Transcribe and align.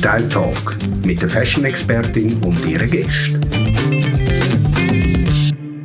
Style 0.00 0.26
Talk 0.30 0.76
mit 1.04 1.20
der 1.20 1.28
Fashion-Expertin 1.28 2.42
und 2.42 2.64
ihren 2.64 2.90
Gästen. 2.90 3.38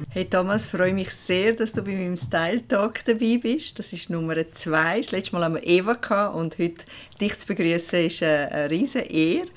Hey 0.07 0.23
Thomas, 0.23 0.67
freue 0.67 0.93
mich 0.93 1.09
sehr, 1.09 1.51
dass 1.51 1.73
du 1.73 1.81
bei 1.81 1.91
meinem 1.91 2.15
Style 2.15 2.65
Talk 2.65 3.03
dabei 3.03 3.37
bist. 3.43 3.77
Das 3.77 3.91
ist 3.91 4.09
Nummer 4.09 4.37
zwei. 4.53 4.99
Das 5.01 5.11
letzte 5.11 5.35
Mal 5.35 5.43
haben 5.43 5.55
wir 5.55 5.67
Eva 5.67 5.95
gehabt 5.95 6.33
und 6.33 6.57
heute 6.57 6.85
dich 7.19 7.37
zu 7.37 7.47
begrüßen 7.47 8.05
ist 8.05 8.23
eine, 8.23 8.69
riesige 8.69 9.03
Ehre. 9.03 9.47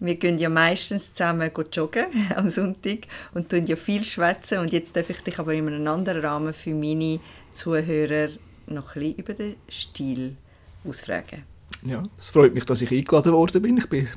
Wir 0.00 0.16
gehen 0.16 0.38
ja 0.38 0.48
meistens 0.48 1.14
zusammen 1.14 1.48
joggen 1.70 2.06
am 2.34 2.48
Sonntag 2.48 3.06
und 3.32 3.48
tun 3.48 3.64
ja 3.68 3.76
viel 3.76 4.02
schwätzen 4.02 4.58
und 4.58 4.72
jetzt 4.72 4.96
darf 4.96 5.08
ich 5.08 5.20
dich 5.20 5.38
aber 5.38 5.54
in 5.54 5.68
einem 5.68 5.86
anderen 5.86 6.24
Rahmen 6.24 6.52
für 6.52 6.74
meine 6.74 7.20
Zuhörer 7.52 8.30
noch 8.66 8.96
ein 8.96 9.02
bisschen 9.02 9.18
über 9.18 9.34
den 9.34 9.54
Stil 9.68 10.34
ausfragen. 10.84 11.49
Ja, 11.82 12.02
es 12.18 12.30
freut 12.30 12.54
mich, 12.54 12.64
dass 12.64 12.82
ich 12.82 12.90
eingeladen 12.90 13.32
worden 13.32 13.62
bin. 13.62 13.78
Ich 13.78 13.88
bin, 13.88 14.08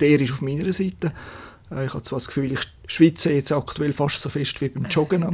der 0.00 0.20
ist 0.20 0.32
auf 0.32 0.42
meiner 0.42 0.72
Seite. 0.72 1.12
Äh, 1.70 1.86
ich 1.86 1.94
habe 1.94 2.02
zwar 2.02 2.18
das 2.18 2.28
Gefühl, 2.28 2.52
ich 2.52 2.60
schwitze 2.86 3.32
jetzt 3.32 3.52
aktuell 3.52 3.92
fast 3.92 4.20
so 4.20 4.28
fest 4.28 4.60
wie 4.60 4.68
beim 4.68 4.86
Joggen. 4.86 5.24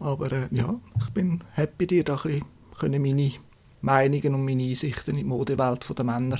Aber 0.00 0.32
äh, 0.32 0.48
ja, 0.50 0.78
ich 1.00 1.08
bin 1.10 1.42
happy, 1.52 1.86
dir 1.86 2.04
da 2.04 2.20
ein 2.24 2.42
bisschen 2.80 3.02
meine 3.02 3.32
Meinungen 3.80 4.34
und 4.34 4.44
meine 4.44 4.64
Einsichten 4.64 5.14
in 5.14 5.18
die 5.18 5.24
Modewelt 5.24 5.86
der 5.96 6.04
Männer 6.04 6.38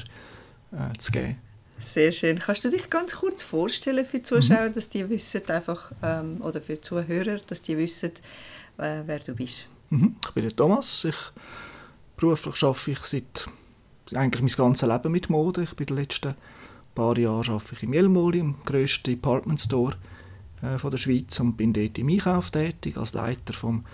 äh, 0.72 0.96
zu 0.98 1.12
geben. 1.12 1.36
Sehr 1.80 2.10
schön. 2.10 2.40
Kannst 2.40 2.64
du 2.64 2.70
dich 2.70 2.90
ganz 2.90 3.16
kurz 3.16 3.42
vorstellen 3.42 4.04
für 4.04 4.18
die 4.18 4.24
Zuschauer, 4.24 4.70
mhm. 4.70 4.74
dass 4.74 4.88
die 4.88 5.08
wissen 5.08 5.48
einfach, 5.48 5.92
ähm, 6.02 6.40
oder 6.42 6.60
für 6.60 6.74
die 6.74 6.80
Zuhörer, 6.80 7.38
dass 7.46 7.62
die 7.62 7.78
wissen, 7.78 8.10
äh, 8.78 9.02
wer 9.06 9.20
du 9.20 9.34
bist? 9.34 9.68
Mhm. 9.90 10.16
Ich 10.24 10.32
bin 10.32 10.42
der 10.42 10.56
Thomas. 10.56 11.04
Ich, 11.04 11.16
beruflich 12.16 12.62
arbeite 12.64 12.90
ich 12.90 12.98
seit 13.04 13.48
eigentlich 14.14 14.42
mein 14.42 14.66
ganzes 14.66 14.88
Leben 14.88 15.12
mit 15.12 15.30
Mode. 15.30 15.62
Ich 15.62 15.74
bin 15.74 15.86
die 15.86 15.94
letzten 15.94 16.34
paar 16.94 17.16
Jahre 17.16 17.52
arbeite 17.52 17.74
ich 17.74 17.82
im 17.84 17.92
Jelmoli, 17.92 18.40
im 18.40 18.56
grössten 18.64 19.10
Department 19.10 19.60
Store 19.60 19.94
äh, 20.62 20.78
von 20.78 20.90
der 20.90 20.98
Schweiz 20.98 21.38
und 21.38 21.56
bin 21.56 21.72
dort 21.72 21.96
im 21.96 22.08
Einkauf 22.08 22.50
tätig 22.50 22.96
als 22.96 23.14
Leiter 23.14 23.52
vom 23.52 23.84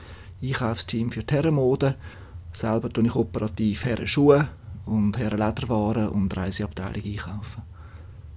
Einkaufsteam 0.43 1.11
für 1.11 1.23
die 1.23 1.35
Herrenmode. 1.35 1.97
Selber 2.55 2.91
tue 2.91 3.05
ich 3.05 3.15
operativ 3.15 3.85
Herrenschuhe 3.85 4.49
und 4.87 5.19
Herrenlederwaren 5.19 6.09
und 6.09 6.35
Reiseabteilung 6.35 7.05
einkaufen 7.05 7.74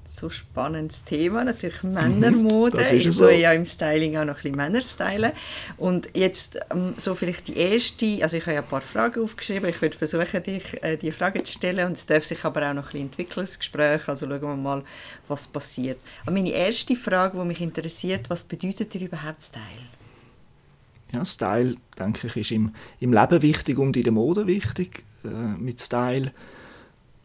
so 0.09 0.29
spannendes 0.29 1.03
Thema, 1.03 1.43
natürlich 1.43 1.83
Männermode. 1.83 2.81
Ich 2.81 3.11
so. 3.11 3.29
ja 3.29 3.51
im 3.51 3.65
Styling 3.65 4.17
auch 4.17 4.25
noch 4.25 4.35
ein 4.35 4.35
bisschen 4.35 4.55
Männer 4.55 4.81
stylen. 4.81 5.31
Und 5.77 6.09
jetzt 6.13 6.59
ähm, 6.71 6.93
so 6.97 7.15
vielleicht 7.15 7.49
die 7.49 7.57
erste, 7.57 8.19
also 8.21 8.37
ich 8.37 8.43
habe 8.43 8.53
ja 8.53 8.61
ein 8.61 8.67
paar 8.67 8.81
Fragen 8.81 9.23
aufgeschrieben, 9.23 9.69
ich 9.69 9.81
würde 9.81 9.97
versuchen, 9.97 10.43
dich 10.43 10.81
äh, 10.81 10.97
die 10.97 11.11
Fragen 11.11 11.43
zu 11.43 11.53
stellen 11.53 11.87
und 11.87 11.93
es 11.93 12.05
darf 12.05 12.25
sich 12.25 12.43
aber 12.43 12.69
auch 12.69 12.73
noch 12.73 12.85
ein 12.85 12.91
bisschen 12.91 13.05
entwickeln, 13.07 13.45
das 13.45 13.59
Gespräch, 13.59 14.07
also 14.07 14.27
schauen 14.27 14.41
wir 14.41 14.55
mal, 14.55 14.83
was 15.27 15.47
passiert. 15.47 15.99
Aber 16.23 16.31
meine 16.31 16.51
erste 16.51 16.95
Frage, 16.95 17.37
die 17.37 17.45
mich 17.45 17.61
interessiert, 17.61 18.29
was 18.29 18.43
bedeutet 18.43 18.93
dir 18.93 19.01
überhaupt 19.01 19.41
Style? 19.41 19.63
Ja, 21.13 21.25
Style, 21.25 21.75
denke 21.97 22.27
ich, 22.27 22.35
ist 22.35 22.51
im, 22.51 22.73
im 22.99 23.13
Leben 23.13 23.41
wichtig 23.41 23.77
und 23.77 23.95
in 23.95 24.03
der 24.03 24.13
Mode 24.13 24.47
wichtig. 24.47 25.03
Äh, 25.23 25.29
mit 25.57 25.81
Style 25.81 26.31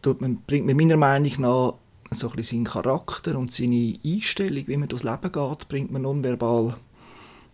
tut 0.03 0.21
man, 0.21 0.43
bringt 0.47 0.67
man 0.67 0.77
meiner 0.77 0.97
Meinung 0.97 1.33
nach 1.39 1.75
so 2.15 2.31
ein 2.31 2.37
bisschen 2.37 2.65
seinen 2.65 2.73
Charakter 2.73 3.39
und 3.39 3.53
seine 3.53 3.99
Einstellung, 4.05 4.65
wie 4.67 4.77
man 4.77 4.89
durchs 4.89 5.05
Leben 5.05 5.33
geht, 5.33 5.69
bringt 5.69 5.93
man 5.93 6.03
nonverbal 6.03 6.77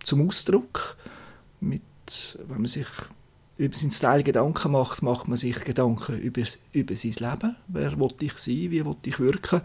zum 0.02 0.28
Ausdruck. 0.28 0.96
Mit, 1.60 1.82
wenn 2.46 2.58
man 2.58 2.66
sich 2.66 2.86
über 3.58 3.76
seinen 3.76 3.90
Style 3.90 4.22
Gedanken 4.22 4.72
macht, 4.72 5.02
macht 5.02 5.28
man 5.28 5.36
sich 5.36 5.64
Gedanken 5.64 6.18
über, 6.20 6.42
über 6.72 6.96
sein 6.96 7.12
Leben. 7.18 7.56
Wer 7.66 7.98
will 7.98 8.14
ich 8.20 8.38
sein? 8.38 8.70
Wie 8.70 8.84
will 8.84 8.96
ich 9.04 9.18
wirken? 9.18 9.60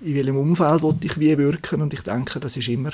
In 0.00 0.14
welchem 0.14 0.36
Umfeld 0.36 0.82
will 0.82 0.96
ich 1.02 1.20
wie 1.20 1.36
wirken? 1.36 1.82
Und 1.82 1.92
ich 1.92 2.00
denke, 2.00 2.40
das 2.40 2.56
ist 2.56 2.68
immer 2.68 2.90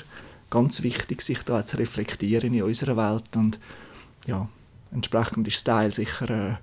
ganz 0.51 0.83
wichtig, 0.83 1.23
sich 1.23 1.43
da 1.45 1.65
zu 1.65 1.79
reflektieren 1.79 2.53
in 2.53 2.63
unserer 2.63 2.97
Welt. 2.97 3.37
Und 3.37 3.59
ja, 4.27 4.49
entsprechend 4.93 5.47
ist 5.47 5.61
Style 5.61 5.93
sicher, 5.93 6.31
äh, 6.31 6.55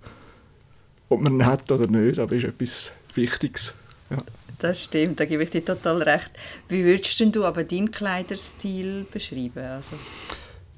ob 1.09 1.21
man 1.21 1.35
ihn 1.35 1.45
hat 1.45 1.71
oder 1.71 1.87
nicht, 1.87 2.19
aber 2.19 2.35
ist 2.35 2.43
etwas 2.43 2.93
Wichtiges. 3.15 3.73
Ja. 4.09 4.23
Das 4.59 4.83
stimmt, 4.83 5.19
da 5.19 5.25
gebe 5.25 5.43
ich 5.43 5.49
dir 5.49 5.63
total 5.63 6.03
recht. 6.03 6.31
Wie 6.67 6.83
würdest 6.83 7.19
du 7.33 7.45
aber 7.45 7.63
deinen 7.63 7.91
Kleiderstil 7.91 9.05
beschreiben? 9.09 9.63
Also? 9.63 9.95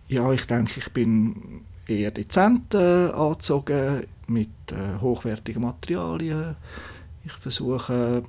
Ja, 0.07 0.31
ich 0.31 0.45
denke, 0.45 0.73
ich 0.77 0.89
bin 0.91 1.61
eher 1.87 2.11
dezent 2.11 2.75
äh, 2.75 3.09
angezogen, 3.09 4.03
mit 4.27 4.49
äh, 4.71 4.99
hochwertigen 5.01 5.63
Materialien. 5.63 6.55
Ich 7.25 7.33
versuche, 7.33 8.23
ein 8.23 8.25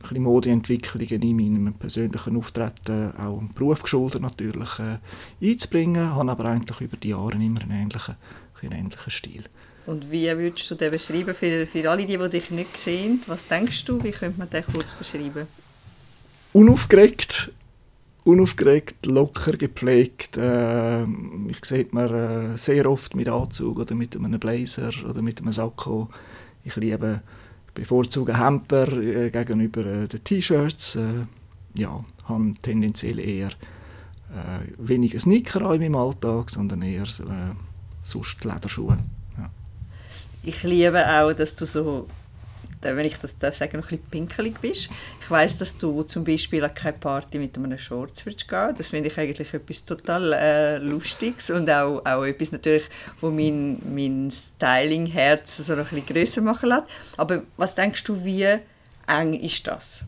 bisschen 0.00 0.22
Modeentwicklungen 0.22 1.22
in 1.22 1.64
meinem 1.64 1.74
persönlichen 1.74 2.36
Auftreten, 2.36 3.14
auch 3.16 3.40
im 3.40 3.48
Beruf 3.52 3.82
geschuldet 3.82 4.22
natürlich, 4.22 4.78
äh, 4.78 4.98
einzubringen. 5.46 6.14
habe 6.14 6.30
aber 6.30 6.44
eigentlich 6.46 6.80
über 6.80 6.96
die 6.96 7.08
Jahre 7.08 7.34
immer 7.34 7.60
einen 7.60 7.70
ähnlichen, 7.70 8.16
einen 8.62 8.72
ähnlichen 8.72 9.10
Stil. 9.10 9.44
Und 9.86 10.10
wie 10.10 10.26
würdest 10.36 10.70
du 10.70 10.74
den 10.74 10.90
beschreiben 10.90 11.34
für, 11.34 11.66
für 11.66 11.90
alle, 11.90 12.06
die, 12.06 12.16
die 12.16 12.28
dich 12.28 12.50
nicht 12.50 12.76
sehen? 12.76 13.22
Was 13.26 13.46
denkst 13.48 13.84
du, 13.84 14.02
wie 14.02 14.10
könnte 14.10 14.38
man 14.38 14.50
den 14.50 14.64
kurz 14.64 14.92
beschreiben? 14.92 15.46
Unaufgeregt, 16.52 17.52
unaufgeregt, 18.24 19.06
locker 19.06 19.52
gepflegt. 19.52 20.36
Äh, 20.36 21.04
ich 21.48 21.64
sehe 21.64 21.86
man 21.92 22.12
äh, 22.54 22.58
sehr 22.58 22.90
oft 22.90 23.14
mit 23.14 23.28
Anzug 23.28 23.78
oder 23.78 23.94
mit 23.94 24.16
einem 24.16 24.38
Blazer 24.38 24.90
oder 25.08 25.22
mit 25.22 25.40
einem 25.40 25.52
Sakko. 25.52 26.08
Ich 26.64 26.76
liebe 26.76 27.22
bevorzuge 27.74 28.38
Hemper 28.38 28.92
äh, 28.92 29.30
gegenüber 29.30 29.86
äh, 29.86 30.08
den 30.08 30.22
T-Shirts. 30.22 30.96
Äh, 30.96 31.26
ja, 31.74 32.04
habe 32.24 32.54
tendenziell 32.62 33.18
eher 33.18 33.50
äh, 33.50 34.60
weniger 34.78 35.20
Sneaker 35.20 35.72
in 35.72 35.80
meinem 35.80 35.94
Alltag, 35.94 36.50
sondern 36.50 36.82
eher 36.82 37.06
sonst 38.02 38.44
Lederschuhe 38.44 38.98
ich 40.42 40.62
liebe 40.62 41.06
auch, 41.06 41.32
dass 41.32 41.54
du 41.56 41.66
so, 41.66 42.06
wenn 42.80 43.04
ich 43.04 43.18
das 43.18 43.36
darf 43.38 43.54
sagen, 43.54 43.76
noch 43.76 43.90
ein 43.90 43.98
bisschen 43.98 44.10
pinkelig 44.10 44.60
bist. 44.60 44.90
Ich 45.20 45.30
weiß, 45.30 45.58
dass 45.58 45.76
du 45.76 46.02
zum 46.04 46.24
Beispiel 46.24 46.64
an 46.64 46.74
keine 46.74 46.96
Party 46.96 47.38
mit 47.38 47.56
einem 47.56 47.76
Shorts 47.78 48.24
würdest 48.24 48.48
gehen. 48.48 48.74
Das 48.76 48.88
finde 48.88 49.10
ich 49.10 49.18
eigentlich 49.18 49.52
etwas 49.52 49.84
total 49.84 50.32
äh, 50.32 50.78
Lustiges 50.78 51.50
und 51.50 51.68
auch, 51.70 52.04
auch 52.04 52.24
etwas 52.24 52.52
natürlich, 52.52 52.84
wo 53.20 53.30
mein, 53.30 53.80
mein 53.84 54.30
Styling-Herz 54.30 55.58
so 55.58 55.74
ein 55.74 55.80
bisschen 55.80 56.06
grösser 56.06 56.42
machen 56.42 56.70
lässt. 56.70 56.84
Aber 57.16 57.42
was 57.56 57.74
denkst 57.74 58.04
du, 58.04 58.24
wie 58.24 58.58
eng 59.06 59.34
ist 59.34 59.66
das? 59.66 60.04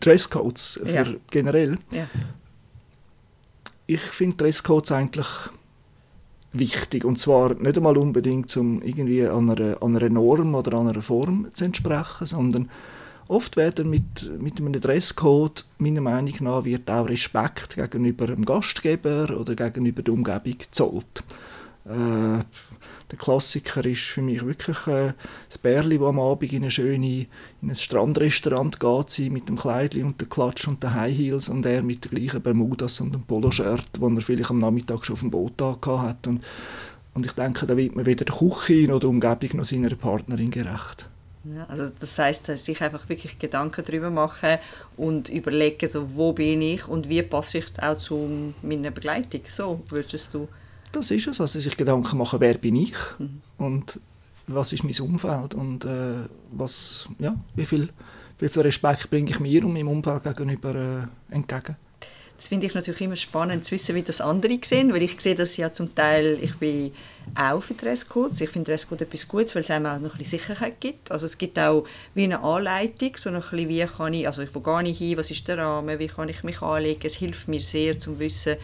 Dresscodes 0.00 0.80
für 0.84 0.92
ja. 0.92 1.04
generell? 1.30 1.78
Ja. 1.90 2.08
Ich 3.88 4.00
finde 4.00 4.36
Dresscodes 4.36 4.92
eigentlich 4.92 5.26
wichtig. 6.52 7.04
Und 7.04 7.18
zwar 7.18 7.54
nicht 7.54 7.76
einmal 7.76 7.96
unbedingt, 7.96 8.54
um 8.56 8.82
irgendwie 8.82 9.26
an 9.26 9.50
einer, 9.50 9.82
an 9.82 9.96
einer 9.96 10.08
Norm 10.08 10.54
oder 10.54 10.78
an 10.78 10.88
einer 10.88 11.02
Form 11.02 11.48
zu 11.52 11.64
entsprechen, 11.64 12.26
sondern 12.26 12.70
oft 13.28 13.56
werden 13.56 13.90
mit, 13.90 14.30
mit 14.40 14.58
einem 14.58 14.72
Dresscode, 14.72 15.64
meiner 15.78 16.00
Meinung 16.00 16.34
nach, 16.40 16.64
wird 16.64 16.90
auch 16.90 17.08
Respekt 17.08 17.76
gegenüber 17.76 18.26
dem 18.26 18.44
Gastgeber 18.44 19.38
oder 19.38 19.54
gegenüber 19.54 20.02
der 20.02 20.14
Umgebung 20.14 20.58
gezollt. 20.58 21.22
Äh, 21.84 22.42
der 23.10 23.18
Klassiker 23.18 23.84
ist 23.84 24.02
für 24.02 24.20
mich 24.20 24.44
wirklich 24.44 24.86
äh, 24.86 25.12
das 25.48 25.58
Bärli, 25.58 25.98
das 25.98 26.08
am 26.08 26.20
Abend 26.20 26.52
in, 26.52 26.62
eine 26.62 26.70
schöne, 26.70 27.26
in 27.62 27.70
ein 27.70 27.74
Strandrestaurant 27.74 28.78
geht, 28.78 29.10
sie 29.10 29.30
mit 29.30 29.48
dem 29.48 29.56
Kleidli 29.56 30.02
und 30.02 30.20
der 30.20 30.28
Klatsch 30.28 30.68
und 30.68 30.82
den 30.82 30.94
High 30.94 31.16
Heels 31.16 31.48
und 31.48 31.64
er 31.64 31.82
mit 31.82 32.04
der 32.04 32.10
gleichen 32.10 32.42
Bermudas 32.42 33.00
und 33.00 33.14
dem 33.14 33.22
Poloshirt, 33.22 33.88
den 34.00 34.16
er 34.16 34.22
vielleicht 34.22 34.50
am 34.50 34.58
Nachmittag 34.58 35.04
schon 35.04 35.14
auf 35.14 35.20
dem 35.20 35.30
Boot 35.30 35.60
hat. 35.60 36.26
Und, 36.26 36.44
und 37.14 37.26
ich 37.26 37.32
denke, 37.32 37.66
da 37.66 37.76
wird 37.76 37.96
man 37.96 38.04
weder 38.04 38.26
der 38.26 38.36
Küche 38.36 38.86
noch 38.86 39.00
der 39.00 39.08
Umgebung 39.08 39.56
noch 39.56 39.64
seiner 39.64 39.94
Partnerin 39.94 40.50
gerecht. 40.50 41.08
Ja, 41.44 41.64
also 41.68 41.90
das 41.98 42.18
heißt, 42.18 42.46
sich 42.58 42.82
einfach 42.82 43.08
wirklich 43.08 43.38
Gedanken 43.38 43.82
darüber 43.86 44.10
machen 44.10 44.58
und 44.96 45.30
überlegen, 45.30 45.88
so, 45.88 46.14
wo 46.14 46.32
bin 46.32 46.60
ich 46.60 46.86
und 46.86 47.08
wie 47.08 47.22
passe 47.22 47.58
ich 47.58 47.66
auch 47.80 47.96
zu 47.96 48.52
meiner 48.62 48.90
Begleitung. 48.90 49.40
So 49.46 49.80
würdest 49.88 50.34
du 50.34 50.48
das 50.98 51.10
ist 51.10 51.26
es. 51.26 51.40
Also 51.40 51.60
sich 51.60 51.76
Gedanken 51.76 52.18
machen, 52.18 52.40
wer 52.40 52.54
bin 52.54 52.76
ich 52.76 52.94
mhm. 53.18 53.40
und 53.58 54.00
was 54.46 54.72
ist 54.72 54.84
mein 54.84 54.98
Umfeld 55.00 55.54
und 55.54 55.84
äh, 55.84 56.26
was, 56.52 57.08
ja, 57.18 57.36
wie, 57.54 57.66
viel, 57.66 57.88
wie 58.38 58.48
viel 58.48 58.62
Respekt 58.62 59.10
bringe 59.10 59.30
ich 59.30 59.40
mir 59.40 59.64
und 59.64 59.74
meinem 59.74 59.88
Umfeld 59.88 60.24
gegenüber 60.24 60.74
äh, 60.74 61.34
entgegen. 61.34 61.76
Das 62.38 62.46
finde 62.46 62.68
ich 62.68 62.74
natürlich 62.74 63.00
immer 63.00 63.16
spannend 63.16 63.64
zu 63.64 63.72
wissen, 63.72 63.96
wie 63.96 64.02
das 64.02 64.20
andere 64.20 64.60
sehen, 64.62 64.92
weil 64.92 65.02
ich 65.02 65.20
sehe 65.20 65.34
das 65.34 65.56
ja 65.56 65.72
zum 65.72 65.92
Teil, 65.92 66.38
ich 66.40 66.54
bin 66.54 66.92
auch 67.34 67.60
für 67.60 67.74
Dresscodes. 67.74 68.40
Ich 68.40 68.50
finde 68.50 68.70
Dresscode 68.70 69.02
etwas 69.02 69.26
Gutes, 69.26 69.56
weil 69.56 69.62
es 69.62 69.72
einem 69.72 69.86
auch 69.86 69.98
noch 69.98 70.12
ein 70.12 70.18
bisschen 70.18 70.38
Sicherheit 70.38 70.80
gibt. 70.80 71.10
Also 71.10 71.26
es 71.26 71.36
gibt 71.36 71.58
auch 71.58 71.84
wie 72.14 72.22
eine 72.22 72.40
Anleitung, 72.40 73.10
so 73.16 73.30
noch 73.30 73.52
ein 73.52 73.66
bisschen, 73.66 73.68
wie 73.70 73.84
kann 73.84 74.14
ich, 74.14 74.26
also 74.28 74.44
wo 74.52 74.60
gehe 74.60 74.88
ich 74.88 74.98
hin, 74.98 75.16
was 75.16 75.32
ist 75.32 75.48
der 75.48 75.58
Rahmen, 75.58 75.98
wie 75.98 76.06
kann 76.06 76.28
ich 76.28 76.44
mich 76.44 76.62
anlegen. 76.62 77.00
Es 77.02 77.16
hilft 77.16 77.48
mir 77.48 77.60
sehr, 77.60 77.98
zum 77.98 78.20
wissen, 78.20 78.54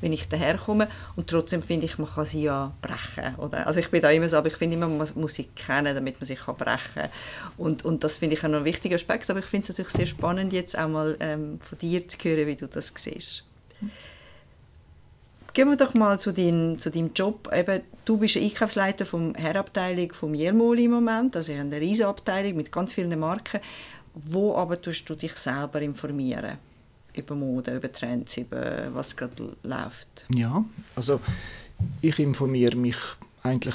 wenn 0.00 0.12
ich 0.12 0.28
daherkomme. 0.28 0.88
Und 1.16 1.28
trotzdem 1.28 1.62
finde 1.62 1.86
ich, 1.86 1.98
man 1.98 2.08
kann 2.08 2.26
sie 2.26 2.42
ja 2.42 2.72
brechen. 2.82 3.34
Oder? 3.36 3.66
Also 3.66 3.80
ich 3.80 3.90
bin 3.90 4.02
da 4.02 4.10
immer 4.10 4.28
so, 4.28 4.36
aber 4.36 4.48
ich 4.48 4.56
finde 4.56 4.76
immer, 4.76 4.88
man 4.88 5.08
muss 5.14 5.34
sie 5.34 5.44
kennen, 5.44 5.94
damit 5.94 6.20
man 6.20 6.26
sich 6.26 6.40
brechen 6.40 6.78
kann. 6.94 7.10
Und, 7.56 7.84
und 7.84 8.04
das 8.04 8.18
finde 8.18 8.36
ich 8.36 8.44
auch 8.44 8.48
noch 8.48 8.58
ein 8.58 8.64
wichtiger 8.64 8.96
Aspekt. 8.96 9.30
Aber 9.30 9.40
ich 9.40 9.46
finde 9.46 9.64
es 9.64 9.68
natürlich 9.70 9.92
sehr 9.92 10.06
spannend, 10.06 10.52
jetzt 10.52 10.78
auch 10.78 10.88
mal 10.88 11.16
ähm, 11.20 11.58
von 11.60 11.78
dir 11.78 12.06
zu 12.08 12.18
hören, 12.18 12.46
wie 12.46 12.56
du 12.56 12.66
das 12.66 12.92
siehst. 12.96 13.44
Gehen 15.52 15.68
wir 15.68 15.76
doch 15.76 15.94
mal 15.94 16.18
zu, 16.18 16.32
dein, 16.32 16.78
zu 16.78 16.90
deinem 16.90 17.10
Job. 17.12 17.50
Eben, 17.52 17.82
du 18.04 18.18
bist 18.18 18.36
Einkaufsleiter 18.36 19.04
vom 19.04 19.34
Herabteilung 19.34 20.12
vom 20.12 20.34
Jelmoli 20.34 20.84
im 20.84 20.92
Moment, 20.92 21.34
also 21.34 21.52
eine 21.52 21.80
riesige 21.80 22.06
Abteilung 22.06 22.56
mit 22.56 22.70
ganz 22.70 22.92
vielen 22.92 23.18
Marken. 23.18 23.60
Wo 24.14 24.54
aber 24.56 24.80
tust 24.80 25.08
du 25.08 25.14
dich 25.14 25.34
selber 25.34 25.80
informieren? 25.80 26.58
Über 27.14 27.34
Mode, 27.34 27.76
über 27.76 27.92
Trends, 27.92 28.36
über 28.36 28.88
was 28.92 29.16
gerade 29.16 29.56
läuft? 29.62 30.26
Ja, 30.34 30.64
also 30.94 31.20
ich 32.00 32.18
informiere 32.18 32.76
mich 32.76 32.96
eigentlich 33.42 33.74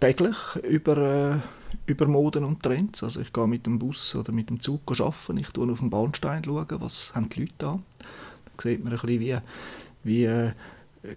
täglich 0.00 0.36
über, 0.62 0.96
äh, 0.96 1.90
über 1.90 2.06
Moden 2.06 2.44
und 2.44 2.62
Trends. 2.62 3.02
Also 3.02 3.20
ich 3.20 3.32
gehe 3.32 3.46
mit 3.46 3.66
dem 3.66 3.78
Bus 3.78 4.14
oder 4.14 4.32
mit 4.32 4.50
dem 4.50 4.60
Zug 4.60 4.82
arbeiten. 5.00 5.38
Ich 5.38 5.48
schaue 5.54 5.72
auf 5.72 5.80
dem 5.80 5.90
Bahnstein, 5.90 6.44
schauen, 6.44 6.80
was 6.80 7.14
haben 7.14 7.28
die 7.28 7.40
Leute. 7.40 7.52
Da 7.58 7.78
sieht 8.58 8.82
man 8.82 8.92
ein 8.92 8.98
bisschen, 8.98 9.20
wie, 9.20 9.36
wie 10.04 10.24
äh, 10.24 10.52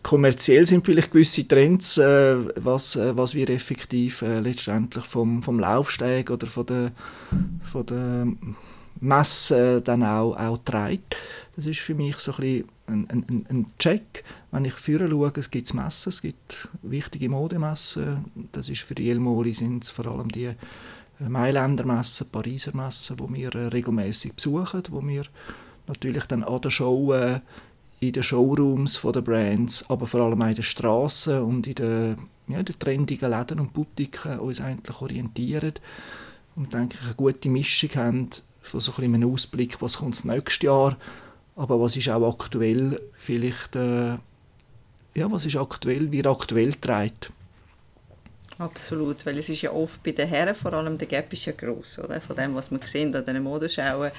kommerziell 0.01 0.65
sind 0.65 0.85
vielleicht 0.85 1.11
gewisse 1.11 1.47
Trends, 1.47 1.97
äh, 1.97 2.37
was, 2.55 2.95
äh, 2.95 3.15
was 3.15 3.35
wir 3.35 3.49
effektiv 3.49 4.21
äh, 4.21 4.39
letztendlich 4.39 5.05
vom, 5.05 5.43
vom 5.43 5.59
Laufsteg 5.59 6.31
oder 6.31 6.47
von 6.47 6.65
der, 6.65 6.91
von 7.63 7.85
der 7.85 8.27
Messe 9.01 9.81
dann 9.81 10.03
auch, 10.03 10.35
auch 10.37 10.59
trägt. 10.63 11.15
Das 11.55 11.65
ist 11.65 11.79
für 11.79 11.95
mich 11.95 12.17
so 12.17 12.33
ein, 12.33 12.65
ein, 12.87 13.07
ein, 13.09 13.45
ein 13.49 13.65
Check. 13.79 14.23
Wenn 14.51 14.65
ich 14.65 14.73
führen 14.73 15.09
schaue, 15.09 15.31
es 15.35 15.51
gibt 15.51 15.73
Messen, 15.73 16.09
es 16.09 16.21
gibt 16.21 16.67
wichtige 16.81 17.29
Modemessen. 17.29 18.25
Das 18.51 18.69
ist 18.69 18.81
für 18.81 18.95
die 18.95 19.09
Elmoli 19.09 19.53
sind 19.53 19.85
vor 19.85 20.07
allem 20.07 20.29
die 20.29 20.45
äh, 20.45 20.55
Mailänder 21.19 21.85
Messen, 21.85 22.29
Pariser 22.29 22.75
Messen, 22.75 23.17
die 23.17 23.33
wir 23.33 23.55
äh, 23.55 23.67
regelmäßig 23.67 24.33
besuchen, 24.33 24.83
wo 24.91 25.05
wir 25.05 25.23
natürlich 25.87 26.25
dann 26.25 26.43
an 26.43 26.61
der 26.61 26.69
Show 26.69 27.13
äh, 27.13 27.39
in 27.99 28.11
den 28.11 28.23
Showrooms 28.23 29.01
der 29.01 29.21
Brands, 29.21 29.89
aber 29.89 30.07
vor 30.07 30.21
allem 30.21 30.41
auch 30.41 30.47
in 30.47 30.55
den 30.55 30.63
Straßen 30.63 31.41
und 31.41 31.67
in 31.67 31.75
den, 31.75 32.17
ja, 32.47 32.61
den 32.61 32.77
trendigen 32.77 33.31
Läden 33.31 33.59
und 33.59 33.73
Boutiquen 33.73 34.39
uns 34.39 34.61
eigentlich 34.61 35.01
orientieren 35.01 35.73
und 36.55 36.73
denke 36.73 36.97
ich 36.99 37.05
eine 37.05 37.15
gute 37.15 37.49
Mischung 37.49 37.89
haben 37.95 38.29
von 38.65 38.79
so 38.79 38.93
ein 38.97 39.03
einem 39.03 39.31
Ausblick, 39.31 39.81
was 39.81 39.97
kommt 39.97 40.15
das 40.15 40.25
nächste 40.25 40.67
Jahr, 40.67 40.97
aber 41.55 41.79
was 41.79 41.95
ist 41.95 42.09
auch 42.09 42.27
aktuell 42.27 42.99
vielleicht, 43.17 43.75
äh, 43.75 44.17
ja, 45.13 45.31
was 45.31 45.45
ist 45.45 45.55
aktuell, 45.55 46.11
wie 46.11 46.25
aktuell 46.25 46.73
trägt. 46.73 47.31
Absolut, 48.57 49.25
weil 49.25 49.37
es 49.37 49.49
ist 49.49 49.61
ja 49.61 49.71
oft 49.71 50.01
bei 50.01 50.11
den 50.11 50.29
Herren, 50.29 50.55
vor 50.55 50.73
allem 50.73 50.97
der 50.97 51.07
Gap 51.07 51.31
ist 51.33 51.45
ja 51.45 51.53
gross, 51.53 51.99
oder? 51.99 52.21
Von 52.21 52.35
dem, 52.37 52.55
was 52.55 52.71
man 52.71 52.79
sehen 52.81 53.13
an 53.13 53.25
den 53.25 53.43
Modenschauen, 53.43 54.11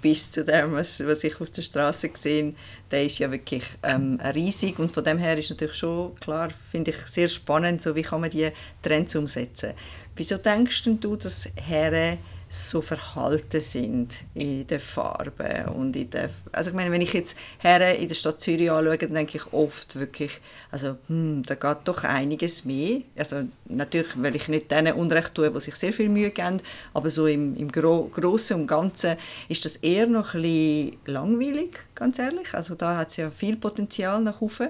bis 0.00 0.30
zu 0.30 0.44
dem, 0.44 0.74
was, 0.74 1.04
was 1.06 1.24
ich 1.24 1.40
auf 1.40 1.50
der 1.50 1.62
Straße 1.62 2.10
gesehen 2.10 2.56
der 2.90 3.06
ist 3.06 3.18
ja 3.18 3.32
wirklich 3.32 3.64
ähm, 3.82 4.20
riesig 4.34 4.78
und 4.78 4.92
von 4.92 5.02
dem 5.02 5.16
her 5.16 5.38
ist 5.38 5.48
natürlich 5.48 5.76
schon 5.76 6.14
klar, 6.16 6.50
finde 6.70 6.90
ich 6.90 6.98
sehr 7.06 7.26
spannend, 7.26 7.80
so 7.80 7.96
wie 7.96 8.02
kann 8.02 8.20
man 8.20 8.28
die 8.28 8.50
Trends 8.82 9.16
umsetzen. 9.16 9.72
Wieso 10.14 10.36
denkst 10.36 10.84
du, 11.00 11.16
dass 11.16 11.48
Herren 11.56 12.18
so 12.48 12.80
verhalten 12.80 13.60
sind 13.60 14.12
in 14.34 14.66
den 14.66 14.78
Farben 14.78 15.66
und 15.74 15.96
in 15.96 16.10
der, 16.10 16.30
also 16.52 16.70
ich 16.70 16.76
meine, 16.76 16.90
wenn 16.90 17.00
ich 17.00 17.12
jetzt 17.12 17.36
her 17.58 17.98
in 17.98 18.08
der 18.08 18.14
Stadt 18.14 18.40
Zürich 18.40 18.70
anschaue, 18.70 18.98
dann 18.98 19.14
denke 19.14 19.38
ich 19.38 19.52
oft 19.52 19.96
wirklich, 19.96 20.40
also 20.70 20.96
hm, 21.08 21.42
da 21.44 21.54
geht 21.54 21.78
doch 21.84 22.04
einiges 22.04 22.64
mehr. 22.64 23.00
Also 23.16 23.42
natürlich 23.64 24.16
will 24.16 24.36
ich 24.36 24.48
nicht 24.48 24.70
denen 24.70 24.94
Unrecht 24.94 25.34
tun, 25.34 25.52
die 25.52 25.60
sich 25.60 25.74
sehr 25.74 25.92
viel 25.92 26.08
Mühe 26.08 26.30
geben, 26.30 26.60
aber 26.92 27.10
so 27.10 27.26
im, 27.26 27.56
im 27.56 27.72
Gro 27.72 28.10
Großen 28.12 28.60
und 28.60 28.66
Ganzen 28.66 29.16
ist 29.48 29.64
das 29.64 29.76
eher 29.76 30.06
noch 30.06 30.34
ein 30.34 30.42
bisschen 30.42 30.96
langweilig, 31.06 31.78
ganz 31.94 32.18
ehrlich. 32.18 32.54
Also 32.54 32.74
da 32.74 32.98
hat 32.98 33.08
es 33.08 33.16
ja 33.16 33.30
viel 33.30 33.56
Potenzial 33.56 34.20
nach 34.20 34.40
oben. 34.40 34.68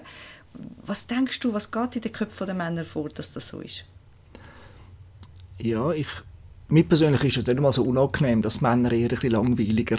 Was 0.86 1.06
denkst 1.06 1.40
du, 1.40 1.52
was 1.52 1.70
geht 1.70 1.96
in 1.96 2.02
den 2.02 2.12
Köpfen 2.12 2.46
der 2.46 2.54
Männer 2.54 2.84
vor, 2.84 3.08
dass 3.08 3.32
das 3.32 3.48
so 3.48 3.60
ist? 3.60 3.84
Ja, 5.58 5.92
ich 5.92 6.08
mir 6.68 6.84
persönlich 6.84 7.24
ist 7.24 7.36
es 7.36 7.46
nicht 7.46 7.60
mal 7.60 7.72
so 7.72 7.84
unangenehm, 7.84 8.42
dass 8.42 8.60
Männer 8.60 8.92
eher 8.92 9.10
ein 9.12 9.30
langweiliger 9.30 9.98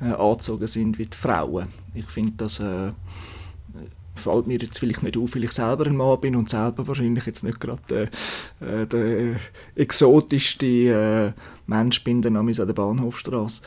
äh, 0.00 0.12
angezogen 0.12 0.66
sind 0.66 0.98
wie 0.98 1.06
die 1.06 1.16
Frauen. 1.16 1.68
Ich 1.94 2.06
finde, 2.06 2.32
das 2.36 2.60
äh, 2.60 2.92
fällt 4.14 4.46
mir 4.46 4.58
jetzt 4.58 4.78
vielleicht 4.78 5.02
nicht 5.02 5.16
auf, 5.16 5.34
weil 5.34 5.44
ich 5.44 5.52
selber 5.52 5.86
ein 5.86 5.96
Mann 5.96 6.20
bin 6.20 6.36
und 6.36 6.48
selber 6.48 6.86
wahrscheinlich 6.86 7.26
jetzt 7.26 7.44
nicht 7.44 7.60
gerade 7.60 8.10
äh, 8.60 8.82
äh, 8.82 8.86
der 8.86 9.36
exotischste 9.74 10.66
äh, 10.66 11.32
Mensch 11.66 12.02
bin, 12.04 12.22
dann 12.22 12.36
an 12.36 12.46
der 12.46 12.64
Bahnhofstrasse. 12.64 13.62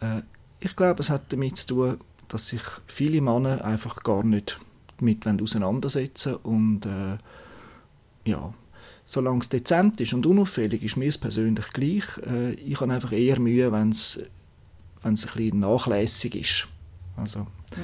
Äh, 0.00 0.22
ich 0.60 0.74
glaube, 0.76 1.00
es 1.00 1.10
hat 1.10 1.32
damit 1.32 1.56
zu 1.56 1.66
tun, 1.68 1.98
dass 2.28 2.48
sich 2.48 2.62
viele 2.86 3.20
Männer 3.20 3.64
einfach 3.64 4.02
gar 4.02 4.24
nicht 4.24 4.58
damit 4.98 5.24
auseinandersetzen 5.40 6.34
und 6.36 6.80
ja, 8.24 8.52
solange 9.08 9.40
es 9.40 9.48
dezent 9.48 10.02
ist 10.02 10.12
und 10.12 10.26
unauffällig, 10.26 10.82
ist 10.82 10.98
mir 10.98 11.08
es 11.08 11.16
persönlich 11.16 11.68
gleich. 11.72 12.04
Äh, 12.26 12.52
ich 12.52 12.78
habe 12.78 12.92
einfach 12.92 13.10
eher 13.10 13.40
Mühe, 13.40 13.72
wenn 13.72 13.88
es, 13.88 14.26
wenn 15.02 15.12
ein 15.12 15.14
bisschen 15.14 15.60
nachlässig 15.60 16.34
ist. 16.34 16.68
Also, 17.16 17.46
ja. 17.74 17.82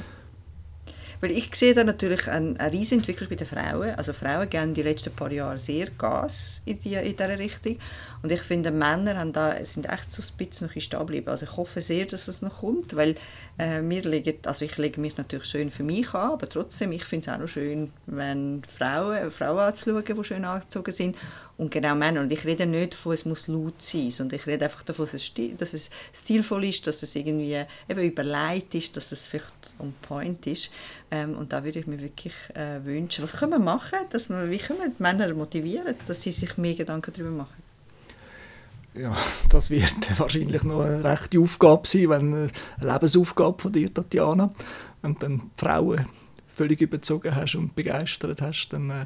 Weil 1.25 1.37
ich 1.37 1.55
sehe 1.55 1.73
da 1.73 1.83
natürlich 1.83 2.27
eine, 2.27 2.59
eine 2.59 2.71
riesige 2.71 2.97
Entwicklung 2.97 3.29
bei 3.29 3.35
den 3.35 3.47
Frauen. 3.47 3.95
Also 3.95 4.13
Frauen 4.13 4.47
geben 4.47 4.75
die 4.75 4.83
letzten 4.83 5.11
paar 5.11 5.31
Jahre 5.31 5.57
sehr 5.57 5.87
Gas 5.97 6.61
in, 6.65 6.77
die, 6.77 6.93
in 6.93 7.17
dieser 7.17 7.39
Richtung. 7.39 7.79
Und 8.21 8.31
ich 8.31 8.41
finde, 8.41 8.69
Männer 8.69 9.17
haben 9.17 9.33
da, 9.33 9.55
sind 9.65 9.89
echt 9.89 10.11
so 10.11 10.21
ein 10.21 10.37
bisschen 10.37 10.67
noch 10.67 10.79
stehen 10.79 10.99
geblieben. 10.99 11.29
Also 11.29 11.45
ich 11.45 11.57
hoffe 11.57 11.81
sehr, 11.81 12.05
dass 12.05 12.27
es 12.27 12.43
noch 12.43 12.59
kommt, 12.59 12.95
weil 12.95 13.15
äh, 13.57 13.81
wir 13.81 14.03
legen, 14.03 14.35
also 14.45 14.65
ich 14.65 14.77
lege 14.77 15.01
mich 15.01 15.17
natürlich 15.17 15.45
schön 15.45 15.71
für 15.71 15.83
mich 15.83 16.13
an, 16.13 16.31
aber 16.33 16.47
trotzdem, 16.47 16.91
ich 16.91 17.05
finde 17.05 17.27
es 17.27 17.35
auch 17.35 17.39
noch 17.39 17.47
schön, 17.47 17.91
wenn 18.05 18.61
Frauen, 18.63 19.31
Frauen 19.31 19.59
anzuschauen, 19.59 20.03
die 20.05 20.23
schön 20.23 20.45
angezogen 20.45 20.91
sind 20.91 21.15
und 21.57 21.71
genau 21.71 21.95
Männer. 21.95 22.21
Und 22.21 22.31
ich 22.31 22.45
rede 22.45 22.65
nicht 22.65 22.93
davon, 22.93 23.13
es 23.13 23.25
muss 23.25 23.47
laut 23.47 23.81
sein, 23.81 24.11
sondern 24.11 24.39
ich 24.39 24.47
rede 24.47 24.65
einfach 24.65 24.83
davon, 24.83 25.05
dass 25.05 25.13
es, 25.13 25.31
dass 25.57 25.73
es 25.73 25.89
stilvoll 26.13 26.65
ist, 26.65 26.85
dass 26.87 27.01
es 27.01 27.15
irgendwie 27.15 27.63
eben 27.89 28.01
überlegt 28.01 28.75
ist, 28.75 28.97
dass 28.97 29.11
es 29.11 29.27
vielleicht 29.27 29.54
on 29.79 29.93
point 30.01 30.45
ist. 30.47 30.71
Ähm, 31.11 31.35
und 31.35 31.53
da 31.53 31.63
würde 31.63 31.79
ich 31.79 31.87
mir 31.87 31.99
wirklich 31.99 32.33
äh, 32.53 32.83
wünschen, 32.83 33.23
was 33.23 33.33
können 33.33 33.51
wir 33.51 33.59
machen, 33.59 33.99
dass 34.09 34.29
wir, 34.29 34.49
wie 34.49 34.57
können 34.57 34.79
wir 34.79 34.89
die 34.89 35.01
Männer 35.01 35.33
motivieren, 35.33 35.95
dass 36.07 36.21
sie 36.21 36.31
sich 36.31 36.57
mehr 36.57 36.75
Gedanken 36.75 37.11
darüber 37.13 37.31
machen? 37.31 37.63
Ja, 38.93 39.15
das 39.49 39.69
wird 39.69 39.93
wahrscheinlich 40.19 40.63
noch 40.63 40.81
eine 40.81 41.03
rechte 41.03 41.39
Aufgabe 41.39 41.85
sein, 41.85 42.09
wenn 42.09 42.33
eine 42.33 42.51
Lebensaufgabe 42.81 43.61
von 43.61 43.71
dir, 43.71 43.93
Tatjana. 43.93 44.53
Wenn 45.01 45.13
du 45.13 45.19
dann 45.19 45.37
die 45.37 45.61
Frauen 45.61 46.05
völlig 46.55 46.81
überzogen 46.81 47.35
hast 47.35 47.55
und 47.55 47.75
begeistert 47.75 48.41
hast, 48.41 48.69
dann 48.69 48.89
äh, 48.89 49.05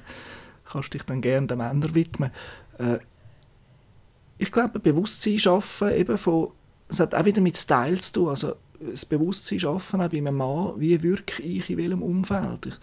kannst 0.70 0.94
du 0.94 0.98
dich 0.98 1.06
dann 1.06 1.22
gerne 1.22 1.48
den 1.48 1.58
Männern 1.58 1.96
widmen. 1.96 2.32
Äh, 2.78 3.00
ich 4.38 4.52
glaube, 4.52 4.80
Bewusstsein 4.80 5.40
schaffen 5.40 5.92
eben 5.92 6.18
von, 6.18 6.52
es 6.88 7.00
hat 7.00 7.16
auch 7.16 7.26
wieder 7.26 7.42
mit 7.42 7.58
Style 7.58 8.00
zu 8.00 8.14
tun, 8.14 8.30
also 8.30 8.56
das 8.80 9.06
Bewusstsein 9.06 9.60
schaffen 9.60 10.02
auch 10.02 10.10
bei 10.10 10.18
einem 10.18 10.36
Mann, 10.36 10.74
wie 10.78 11.02
wirke 11.02 11.42
ich 11.44 11.70
in 11.70 11.78
welchem 11.78 12.02
Umfeld. 12.02 12.66
Ich, 12.68 12.76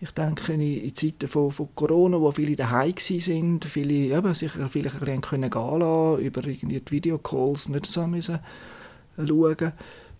ich 0.00 0.10
denke 0.10 0.52
in, 0.52 0.94
Zeiten 0.94 1.28
von, 1.28 1.50
von 1.50 1.68
Corona, 1.74 2.20
wo 2.20 2.30
viele 2.32 2.56
daheim 2.56 2.94
sind, 2.98 3.64
viele 3.64 4.16
eben, 4.16 4.34
sich 4.34 4.52
vielleicht 4.52 4.96
ein 4.96 5.20
bisschen 5.20 5.50
gehen 5.50 5.78
lassen, 5.80 6.22
über 6.22 6.46
irgendwie 6.46 6.80
die 6.80 6.90
Videocalls 6.90 7.68
nicht 7.68 7.86
so 7.86 8.06
müssen 8.06 8.40
schauen 9.16 9.72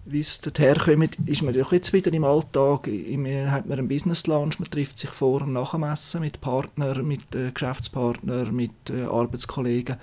wie 0.07 0.21
es 0.21 0.41
dorthin 0.41 0.75
kommt, 0.75 1.19
ist 1.27 1.43
man 1.43 1.55
doch 1.55 1.73
jetzt 1.73 1.93
wieder 1.93 2.13
im 2.13 2.25
Alltag, 2.25 2.89
man 2.89 3.51
hat 3.51 3.67
man 3.67 3.79
einen 3.79 3.89
Business 3.89 4.27
Lunch, 4.27 4.59
man 4.59 4.71
trifft 4.71 4.99
sich 4.99 5.11
vor 5.11 5.43
und 5.43 5.55
nach 5.55 5.71
dem 5.71 5.83
Essen 5.85 6.21
mit 6.21 6.41
Partnern, 6.41 7.07
mit 7.07 7.35
äh, 7.35 7.51
Geschäftspartnern, 7.53 8.55
mit 8.55 8.91
äh, 8.91 9.05
Arbeitskollegen 9.05 9.97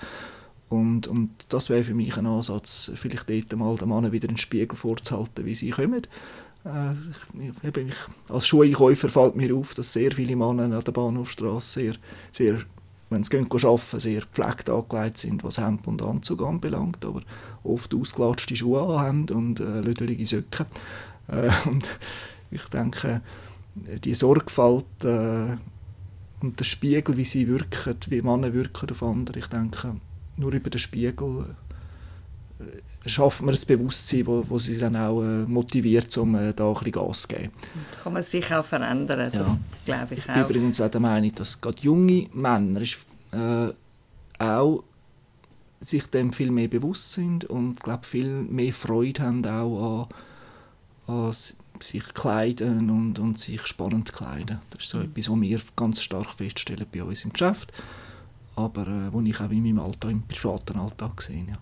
und, 0.71 1.07
und 1.07 1.29
das 1.49 1.69
wäre 1.69 1.83
für 1.83 1.93
mich 1.93 2.15
ein 2.15 2.25
Ansatz, 2.25 2.91
vielleicht 2.95 3.29
dort 3.29 3.55
mal 3.57 3.75
den 3.75 3.89
Mann 3.89 4.11
wieder 4.11 4.29
einen 4.29 4.37
Spiegel 4.37 4.77
vorzuhalten, 4.77 5.45
wie 5.45 5.53
sie 5.53 5.71
kommen. 5.71 6.07
Äh, 6.63 6.93
ich, 7.61 7.75
ich, 7.75 7.95
als 8.29 8.47
Schuheinkäufer 8.47 9.09
fällt 9.09 9.35
mir 9.35 9.53
auf, 9.53 9.73
dass 9.73 9.91
sehr 9.91 10.13
viele 10.13 10.37
Männer 10.37 10.63
an 10.63 10.83
der 10.83 10.91
Bahnhofstrasse 10.91 11.79
sehr, 11.81 11.95
sehr 12.31 12.59
wenn 13.09 13.23
sie 13.23 13.37
arbeiten, 13.37 13.99
sehr 13.99 14.21
gepflegt 14.21 14.69
angelegt 14.69 15.17
sind, 15.17 15.43
was 15.43 15.57
Hemd 15.57 15.85
und 15.87 16.01
Anzug 16.01 16.41
anbelangt, 16.41 17.03
aber 17.03 17.21
oft 17.63 17.93
ausgelatschte 17.93 18.55
Schuhe 18.55 18.97
haben 18.97 19.25
und 19.29 19.59
äh, 19.59 19.81
lödelige 19.81 20.25
Söcke. 20.25 20.65
Äh, 21.27 21.49
und 21.67 21.89
ich 22.49 22.63
denke, 22.69 23.21
die 23.75 24.13
Sorgfalt 24.13 24.85
äh, 25.03 25.57
und 26.41 26.57
der 26.57 26.63
Spiegel, 26.63 27.17
wie 27.17 27.25
sie 27.25 27.49
wirken, 27.49 27.97
wie 28.07 28.21
Männer 28.21 28.53
wirken 28.53 28.89
auf 28.89 29.03
andere, 29.03 29.39
ich 29.39 29.47
denke, 29.47 29.97
nur 30.38 30.53
über 30.53 30.69
den 30.69 30.79
Spiegel 30.79 31.45
äh, 32.59 33.09
schafft 33.09 33.41
man 33.41 33.55
ein 33.55 33.61
Bewusstsein, 33.65 34.27
wo, 34.27 34.45
wo 34.47 34.59
sie 34.59 34.77
dann 34.77 34.95
auch 34.95 35.21
äh, 35.21 35.43
motiviert, 35.43 36.15
um 36.17 36.35
äh, 36.35 36.53
da 36.53 36.67
ein 36.67 36.73
bisschen 36.73 36.91
Gas 36.91 37.21
zu 37.23 37.27
geben. 37.29 37.51
Und 37.73 38.03
kann 38.03 38.13
man 38.13 38.23
sich 38.23 38.53
auch 38.53 38.65
verändern, 38.65 39.31
das 39.33 39.47
ja. 39.47 39.59
glaube 39.85 40.15
ich 40.15 40.29
auch. 40.29 40.50
Übrigens 40.50 40.81
auch 40.81 40.91
der 40.91 41.01
Meinung, 41.01 41.33
dass 41.35 41.59
gerade 41.59 41.81
junge 41.81 42.27
Männer 42.33 42.81
äh, 42.81 43.73
auch 44.38 44.83
sich 45.79 46.05
dem 46.07 46.31
viel 46.31 46.51
mehr 46.51 46.67
bewusst 46.67 47.13
sind 47.13 47.45
und 47.45 47.81
glaube 47.81 48.05
viel 48.05 48.27
mehr 48.27 48.71
Freude 48.71 49.23
haben 49.23 49.45
auch 49.45 50.07
an, 51.07 51.15
an 51.15 51.33
sich 51.79 52.13
kleiden 52.13 52.89
und, 52.89 53.17
und 53.17 53.39
sich 53.39 53.65
spannend 53.65 54.13
kleiden. 54.13 54.59
Das 54.69 54.83
ist 54.83 54.89
so 54.89 55.00
mhm. 55.00 55.05
etwas, 55.05 55.29
was 55.29 55.41
wir 55.41 55.61
ganz 55.75 56.01
stark 56.01 56.29
feststellen 56.35 56.85
bei 56.91 57.03
uns 57.03 57.25
im 57.25 57.33
Geschäft, 57.33 57.73
aber 58.55 58.81
äh, 58.88 59.13
wo 59.13 59.22
ich 59.22 59.39
auch 59.39 59.50
in 59.50 59.63
meinem 59.63 59.79
Alltag, 59.79 60.12
im 60.12 60.24
privaten 60.24 60.79
Alltag 60.79 61.22
sehe. 61.22 61.46
Ja. 61.48 61.58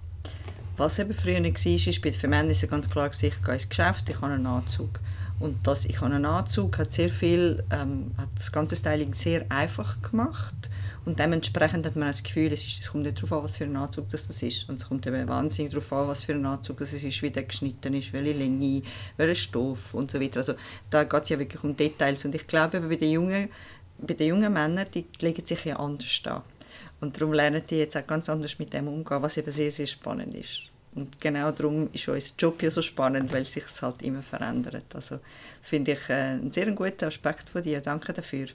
Was 0.78 0.98
eben 1.00 1.14
früher 1.14 1.44
war, 1.44 1.46
ist, 1.46 2.18
für 2.18 2.28
Männer 2.28 2.52
ist 2.52 2.70
ganz 2.70 2.90
klar, 2.90 3.10
ich 3.12 3.20
gehe 3.20 3.54
ins 3.54 3.68
Geschäft, 3.68 4.08
ich 4.10 4.16
habe 4.22 4.34
einen 4.34 4.46
Anzug. 4.46 5.00
Und 5.40 5.66
das 5.66 5.86
«Ich 5.86 6.02
habe 6.02 6.14
einen 6.14 6.26
Anzug» 6.26 6.78
hat 6.78 6.92
sehr 6.92 7.10
viel, 7.10 7.64
ähm, 7.72 8.12
hat 8.18 8.28
das 8.36 8.52
ganze 8.52 8.76
Styling 8.76 9.14
sehr 9.14 9.46
einfach 9.50 10.02
gemacht. 10.02 10.70
Und 11.06 11.18
dementsprechend 11.18 11.86
hat 11.86 11.96
man 11.96 12.10
das 12.10 12.24
Gefühl, 12.24 12.52
es, 12.52 12.66
ist, 12.66 12.82
es 12.82 12.92
kommt 12.92 13.06
nicht 13.06 13.18
darauf 13.18 13.32
an, 13.32 13.44
was 13.44 13.58
für 13.58 13.64
ein 13.64 13.76
Anzug 13.76 14.10
das, 14.10 14.28
das 14.28 14.44
ist. 14.44 14.70
Und 14.70 14.76
es 14.76 14.88
kommt 14.88 15.08
eben 15.08 15.28
wahnsinnig 15.28 15.72
darauf 15.72 15.92
an, 15.94 16.08
was 16.10 16.24
für 16.24 16.34
ein 16.34 16.46
Anzug 16.46 16.80
das 16.80 16.92
ist, 16.92 17.22
wie 17.22 17.32
der 17.32 17.44
geschnitten 17.44 17.94
ist, 17.94 18.12
welche 18.12 18.38
Länge, 18.38 18.84
welcher 19.16 19.36
Stoff 19.36 19.94
und 19.94 20.12
so 20.12 20.20
weiter. 20.20 20.38
Also 20.38 20.54
da 20.90 21.06
geht 21.06 21.24
es 21.24 21.30
ja 21.30 21.40
wirklich 21.40 21.64
um 21.64 21.76
Details. 21.76 22.26
Und 22.26 22.36
ich 22.36 22.46
glaube, 22.46 22.82
bei 22.82 22.98
den 22.98 23.12
jungen, 23.12 23.50
bei 23.98 24.14
den 24.14 24.28
jungen 24.28 24.52
Männern, 24.52 24.88
die 24.94 25.06
legen 25.22 25.46
sich 25.46 25.64
ja 25.66 25.78
anders 25.78 26.22
an. 26.26 26.42
Und 27.02 27.16
darum 27.16 27.34
lernen 27.34 27.64
die 27.70 27.78
jetzt 27.78 27.96
auch 27.96 28.06
ganz 28.06 28.30
anders 28.30 28.60
mit 28.60 28.74
dem 28.74 28.88
umgehen, 28.88 29.22
was 29.22 29.38
eben 29.38 29.52
sehr, 29.52 29.72
sehr 29.72 29.88
spannend 29.88 30.36
ist. 30.36 30.70
Und 30.96 31.22
genau 31.22 31.52
darum 31.52 31.90
ist 31.94 32.08
unser 32.08 32.32
Job 32.38 32.62
ja 32.62 32.72
so 32.72 32.82
spannend, 32.82 33.32
weil 33.32 33.46
sich 33.46 33.66
es 33.66 33.82
halt 33.82 34.02
immer 34.02 34.22
verändert. 34.22 34.84
Also 34.94 35.20
finde 35.62 35.92
ich 35.94 36.10
äh, 36.10 36.14
einen 36.14 36.52
sehr 36.52 36.72
guten 36.72 37.06
Aspekt 37.06 37.50
von 37.50 37.62
dir. 37.62 37.80
Danke 37.80 38.12
dafür. 38.12 38.48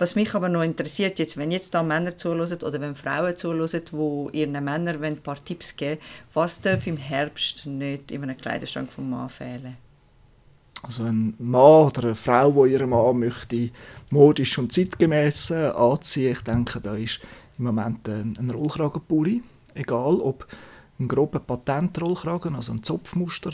Was 0.00 0.16
mich 0.16 0.34
aber 0.34 0.48
noch 0.48 0.62
interessiert, 0.62 1.18
jetzt, 1.18 1.36
wenn 1.36 1.50
jetzt 1.50 1.74
da 1.74 1.82
Männer 1.82 2.16
zuhören 2.16 2.62
oder 2.62 2.80
wenn 2.80 2.94
Frauen 2.94 3.36
zuhören, 3.36 3.68
die 4.32 4.38
ihren 4.38 4.52
Männern 4.52 5.04
ein 5.04 5.18
paar 5.18 5.44
Tipps 5.44 5.76
geben 5.76 6.00
was 6.32 6.60
darf 6.62 6.86
im 6.86 6.96
Herbst 6.96 7.66
nicht 7.66 8.10
in 8.10 8.22
einem 8.22 8.36
Kleiderschrank 8.36 8.90
vom 8.90 9.10
Mann 9.10 9.28
fehlen? 9.28 9.76
Also 10.82 11.04
ein 11.04 11.34
Mann 11.38 11.88
oder 11.88 12.04
eine 12.04 12.14
Frau, 12.14 12.64
die 12.64 12.72
ihren 12.72 12.88
Mann 12.88 13.18
möchte 13.18 13.68
modisch 14.08 14.56
und 14.58 14.72
zeitgemäß 14.72 15.50
äh, 15.50 15.66
anziehen, 15.66 16.32
ich 16.32 16.40
denke, 16.40 16.80
da 16.80 16.94
ist 16.94 17.20
im 17.60 17.66
Moment 17.66 18.08
ein, 18.08 18.36
ein 18.38 18.50
Rollkragenpulli, 18.50 19.42
egal 19.74 20.16
ob 20.16 20.46
ein 20.98 21.06
grober 21.06 21.38
Patentrollkragen, 21.38 22.56
also 22.56 22.72
ein 22.72 22.82
Zopfmuster 22.82 23.52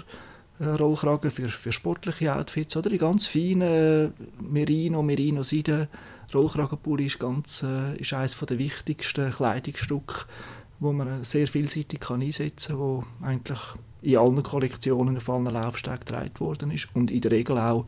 Rollkragen 0.58 1.30
für, 1.30 1.48
für 1.48 1.72
sportliche 1.72 2.34
Outfits 2.34 2.76
oder 2.76 2.88
die 2.88 2.96
ganz 2.96 3.26
feinen 3.26 4.14
Merino, 4.40 5.02
Merino 5.02 5.42
Seide 5.42 5.88
Rollkragenpulli 6.32 7.06
ist 7.06 7.18
ganz 7.18 7.62
äh, 7.62 7.96
ist 7.96 8.14
eines 8.14 8.38
der 8.38 8.58
wichtigsten 8.58 9.30
Kleidungsstücke, 9.30 10.24
wo 10.80 10.92
man 10.92 11.24
sehr 11.24 11.46
vielseitig 11.46 12.00
kann 12.00 12.22
einsetzen 12.22 12.76
kann, 12.76 12.80
wo 12.80 13.04
eigentlich 13.22 13.60
in 14.00 14.16
allen 14.16 14.42
Kollektionen 14.42 15.18
auf 15.18 15.28
allen 15.28 15.44
Laufstegen 15.44 16.00
getragen 16.00 16.40
worden 16.40 16.70
ist 16.70 16.88
und 16.94 17.10
in 17.10 17.20
der 17.20 17.32
Regel 17.32 17.58
auch 17.58 17.84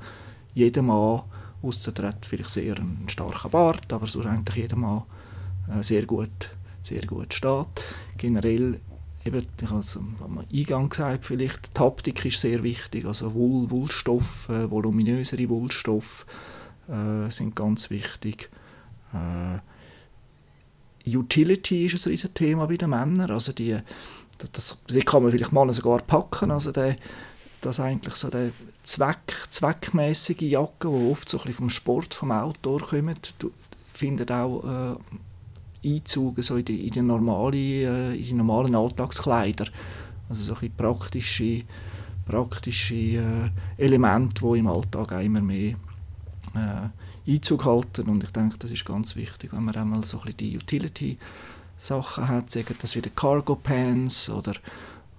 jeder 0.55 0.83
Mann, 0.83 1.23
ausser 1.63 1.93
vielleicht 2.23 2.51
sehr 2.51 2.77
einen 2.77 3.09
starken 3.09 3.51
Bart, 3.51 3.93
aber 3.93 4.07
sonst 4.07 4.27
eigentlich 4.27 4.57
jeder 4.57 4.77
Mann 4.77 5.03
äh, 5.03 5.18
sehr 5.81 6.07
gut, 6.07 6.51
sehr 6.83 7.03
gut 7.03 7.35
steht. 7.35 7.67
Generell 8.17 8.81
eben, 9.29 9.47
ich 9.61 9.69
habe 9.69 9.81
es 9.81 9.97
am 9.97 10.45
Eingang 10.53 10.89
gesagt, 10.89 11.25
vielleicht 11.25 11.79
Haptik 11.79 12.25
ist 12.25 12.41
sehr 12.41 12.63
wichtig, 12.63 13.05
also 13.05 13.35
Woll, 13.35 13.71
Wollstoff, 13.71 14.49
äh, 14.49 14.71
voluminösere 14.71 15.49
Wollstoff 15.49 16.27
äh, 16.89 17.31
sind 17.31 17.55
ganz 17.55 17.91
wichtig. 17.91 18.51
Äh, 19.13 19.59
Utility 21.17 21.87
ist 21.87 21.95
ein 21.95 22.11
riesiges 22.11 22.35
Thema 22.35 22.67
bei 22.67 22.77
den 22.77 22.91
Männern, 22.91 23.31
also 23.31 23.53
die, 23.53 23.79
das, 24.53 24.83
die 24.89 25.01
kann 25.01 25.23
man 25.23 25.33
vielleicht 25.33 25.53
Männer 25.53 25.73
sogar 25.73 26.03
packen, 26.03 26.51
also 26.51 26.73
der, 26.73 26.97
das 27.61 27.81
eigentlich 27.81 28.15
so 28.15 28.29
der 28.29 28.51
Zweck, 28.83 29.35
zweckmäßige 29.49 30.43
Jacke, 30.43 30.89
die 30.89 31.11
oft 31.11 31.29
so 31.29 31.39
ein 31.39 31.45
bisschen 31.45 31.55
vom 31.55 31.71
Sport, 31.71 32.15
vom 32.15 32.31
Outdoor 32.31 32.81
kommen, 32.81 33.17
findet 33.93 34.31
auch 34.31 34.99
äh, 35.83 35.95
Einzug 35.95 36.43
so 36.43 36.57
in, 36.57 36.65
die, 36.65 36.87
in, 36.87 36.93
die 36.93 37.03
normale, 37.03 37.57
äh, 37.57 38.17
in 38.17 38.23
die 38.23 38.33
normalen 38.33 38.75
Alltagskleider. 38.75 39.67
Also 40.29 40.43
so 40.43 40.61
ein 40.61 40.73
praktische, 40.77 41.63
praktische 42.27 42.95
äh, 42.95 43.51
Elemente, 43.77 44.45
die 44.45 44.59
im 44.59 44.67
Alltag 44.67 45.13
immer 45.23 45.41
mehr 45.41 45.75
äh, 46.55 47.31
Einzug 47.31 47.65
halten. 47.65 48.09
Und 48.09 48.25
ich 48.25 48.31
denke, 48.31 48.59
das 48.59 48.71
ist 48.71 48.85
ganz 48.85 49.17
wichtig, 49.17 49.53
wenn 49.53 49.65
man 49.65 49.77
einmal 49.77 50.05
so 50.05 50.21
ein 50.21 50.37
die 50.37 50.57
Utility-Sachen 50.57 52.29
hat, 52.29 52.51
sagen 52.51 52.77
das 52.81 52.97
wieder 52.97 53.11
Cargo 53.11 53.55
Pants 53.55 54.29
oder, 54.31 54.55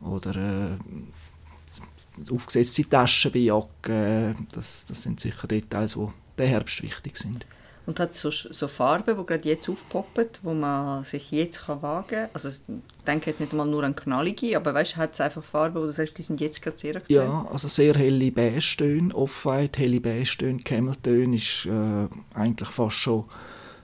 oder 0.02 0.36
äh, 0.36 2.32
aufgesetzte 2.32 2.88
Taschen 2.88 3.32
bei 3.32 3.40
Jacken. 3.40 4.48
Das, 4.52 4.86
das 4.86 5.04
sind 5.04 5.20
sicher 5.20 5.48
Details, 5.48 5.94
die 5.94 6.08
der 6.38 6.48
Herbst 6.48 6.84
wichtig 6.84 7.18
sind 7.18 7.46
und 7.90 8.00
hat 8.00 8.14
so, 8.14 8.30
so 8.30 8.68
Farben, 8.68 9.18
die 9.18 9.26
gerade 9.26 9.50
jetzt 9.50 9.68
aufpoppen, 9.68 10.28
wo 10.44 10.54
man 10.54 11.04
sich 11.04 11.32
jetzt 11.32 11.68
wagen 11.68 12.08
kann. 12.08 12.30
Also 12.34 12.50
ich 12.50 12.62
denke 13.08 13.32
jetzt 13.32 13.40
nicht 13.40 13.52
mal 13.52 13.66
nur 13.66 13.84
an 13.84 13.96
knallige, 13.96 14.56
aber 14.56 14.76
weißt, 14.76 14.96
hat 14.96 15.14
es 15.14 15.22
einfach 15.22 15.44
Farben, 15.44 15.82
wo 15.82 15.86
du 15.86 15.92
sagst, 15.92 16.16
die 16.20 16.22
sind 16.22 16.40
jetzt 16.40 16.62
gerade 16.62 16.78
sehr 16.78 16.98
aktuell? 16.98 17.26
Ja, 17.26 17.48
also 17.52 17.68
sehr 17.68 17.96
helle 17.96 18.32
Beige-Töne, 18.32 19.16
Off-White, 19.16 19.80
helle 19.80 20.00
Beige-Töne, 20.00 20.60
Camel-Töne 20.60 21.36
ist 21.36 21.66
äh, 21.66 22.08
eigentlich 22.38 22.70
fast 22.70 22.98
schon, 22.98 23.24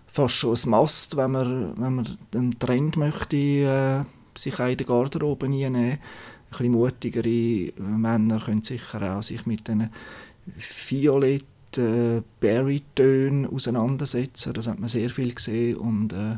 fast 0.05 0.35
schon 0.35 0.55
ein 0.55 0.69
Must, 0.69 1.17
wenn 1.17 1.31
man, 1.31 1.81
wenn 1.81 1.95
man 1.95 2.17
einen 2.35 2.59
Trend 2.59 2.97
möchte, 2.97 3.35
äh, 3.35 4.03
sich 4.39 4.59
auch 4.59 4.67
in 4.67 4.77
der 4.77 4.85
Garderobe 4.85 5.47
einnehmen. 5.47 5.73
Ein 5.75 5.99
bisschen 6.51 6.71
mutigere 6.73 7.73
Männer 7.81 8.39
können 8.39 8.63
sicher 8.63 9.17
auch 9.17 9.23
sich 9.23 9.47
mit 9.47 9.67
diesen 9.67 9.89
Violett 10.87 11.54
äh, 11.77 12.21
Barry-Tönen 12.39 13.47
auseinandersetzen. 13.47 14.53
Das 14.53 14.67
hat 14.67 14.79
man 14.79 14.89
sehr 14.89 15.09
viel 15.09 15.33
gesehen 15.33 15.77
und 15.77 16.13
äh, 16.13 16.37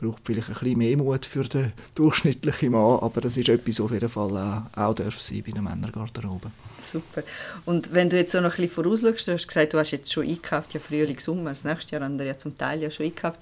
braucht 0.00 0.22
vielleicht 0.24 0.48
ein 0.48 0.54
bisschen 0.54 0.78
mehr 0.78 0.96
Mut 0.96 1.24
für 1.24 1.44
den 1.44 1.72
durchschnittlichen 1.94 2.72
Mann, 2.72 2.98
aber 3.00 3.20
das 3.20 3.36
ist 3.36 3.48
etwas, 3.48 3.78
was 3.78 3.84
auf 3.86 3.92
jeden 3.92 4.08
Fall 4.08 4.36
auch, 4.36 4.78
auch 4.78 4.94
darf 4.94 5.20
sein 5.22 5.42
bei 5.44 5.52
der 5.52 5.62
Männergarderobe. 5.62 6.50
Super. 6.80 7.22
Und 7.64 7.92
wenn 7.94 8.10
du 8.10 8.16
jetzt 8.16 8.32
so 8.32 8.40
noch 8.40 8.50
ein 8.58 8.62
bisschen 8.68 8.84
vorausschaust, 8.84 9.28
du 9.28 9.32
hast 9.32 9.48
gesagt, 9.48 9.72
du 9.72 9.78
hast 9.78 9.90
jetzt 9.90 10.12
schon 10.12 10.24
eingekauft, 10.24 10.74
ja 10.74 10.80
Frühling, 10.80 11.18
Sommer, 11.18 11.50
das 11.50 11.64
nächste 11.64 11.92
Jahr 11.92 12.04
haben 12.04 12.18
wir 12.18 12.26
ja 12.26 12.36
zum 12.36 12.56
Teil 12.56 12.82
ja 12.82 12.90
schon 12.90 13.06
eingekauft. 13.06 13.40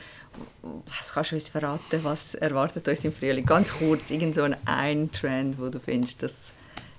Was 0.99 1.12
kannst 1.12 1.33
du 1.33 1.35
uns 1.35 1.49
verraten, 1.49 2.00
was 2.02 2.35
erwartet 2.35 2.87
uns 2.88 3.04
im 3.04 3.12
Frühling? 3.12 3.45
Ganz 3.45 3.73
kurz, 3.73 4.11
irgend 4.11 4.35
so 4.35 4.47
ein 4.64 5.11
Trend, 5.12 5.59
wo 5.59 5.69
du 5.69 5.81
findest, 5.81 6.23
dass 6.23 6.52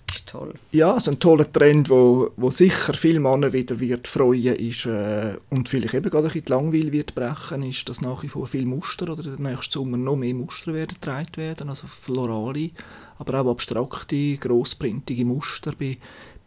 ist 0.09 0.29
toll. 0.29 0.53
Ja, 0.71 0.99
so 0.99 1.11
ein 1.11 1.19
toller 1.19 1.51
Trend, 1.51 1.89
wo, 1.89 2.31
wo 2.37 2.49
sicher 2.49 2.93
viele 2.93 3.19
Männer 3.19 3.53
wieder 3.53 3.79
wird 3.79 4.07
freuen 4.07 4.55
ist 4.55 4.85
äh, 4.85 5.35
und 5.49 5.69
vielleicht 5.69 5.93
eben 5.93 6.09
gerade 6.09 6.27
ein 6.27 6.33
bisschen 6.33 6.45
die 6.45 6.51
Langweil 6.51 6.91
wird 6.91 7.15
brechen, 7.15 7.63
ist, 7.63 7.87
dass 7.89 8.01
nach 8.01 8.23
wie 8.23 8.27
vor 8.27 8.47
viele 8.47 8.65
Muster 8.65 9.09
oder 9.09 9.23
der 9.23 9.39
nächste 9.39 9.79
Sommer 9.79 9.97
noch 9.97 10.15
mehr 10.15 10.33
Muster 10.33 10.73
werden 10.73 10.95
getragen 10.95 11.37
werden, 11.37 11.69
also 11.69 11.87
florale, 11.87 12.71
aber 13.17 13.41
auch 13.41 13.51
abstrakte, 13.51 14.37
grossprintige 14.37 15.25
Muster 15.25 15.73
bei, 15.77 15.97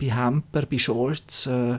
bei 0.00 0.14
Hemper, 0.14 0.66
bei 0.66 0.78
Shorts. 0.78 1.46
Äh, 1.46 1.78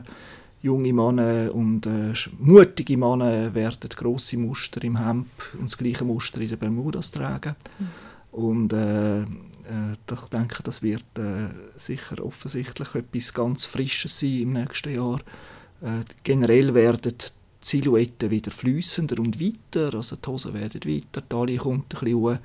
junge 0.62 0.92
Männer 0.92 1.54
und 1.54 1.86
äh, 1.86 2.12
mutige 2.38 2.96
Männer 2.96 3.54
werden 3.54 3.88
grosse 3.96 4.38
Muster 4.38 4.82
im 4.84 4.98
Hemd 4.98 5.26
und 5.54 5.64
das 5.64 5.78
gleiche 5.78 6.04
Muster 6.04 6.40
in 6.40 6.48
den 6.48 6.58
Bermudas 6.58 7.10
tragen. 7.10 7.56
Mhm. 7.78 7.88
Und 8.32 8.72
äh, 8.72 9.24
äh, 9.70 10.12
ich 10.12 10.28
denke, 10.28 10.62
das 10.62 10.82
wird 10.82 11.04
äh, 11.16 11.48
sicher 11.76 12.24
offensichtlich 12.24 12.94
etwas 12.94 13.34
ganz 13.34 13.64
Frisches 13.64 14.18
sein 14.18 14.42
im 14.42 14.52
nächsten 14.52 14.94
Jahr. 14.94 15.20
Äh, 15.82 16.04
generell 16.22 16.74
werden 16.74 17.16
die 17.18 17.26
Silhouetten 17.62 18.30
wieder 18.30 18.50
flüssender 18.50 19.18
und 19.20 19.40
weiter, 19.40 19.94
also 19.94 20.16
die 20.16 20.26
Hosen 20.28 20.54
werden 20.54 20.84
weiter, 20.84 21.20
die 21.20 21.28
Taille 21.28 21.56
kommt 21.56 21.94
ein 21.94 22.00
bisschen 22.00 22.14
hoch. 22.16 22.38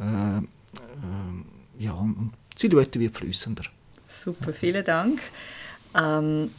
Äh, 0.00 0.38
äh, 0.38 1.84
ja, 1.84 2.06
die 2.52 2.58
Silhouette 2.58 2.98
wird 2.98 3.16
flüssender. 3.16 3.64
Super, 4.08 4.52
vielen 4.52 4.84
Dank. 4.84 5.20
Ähm, 5.94 6.50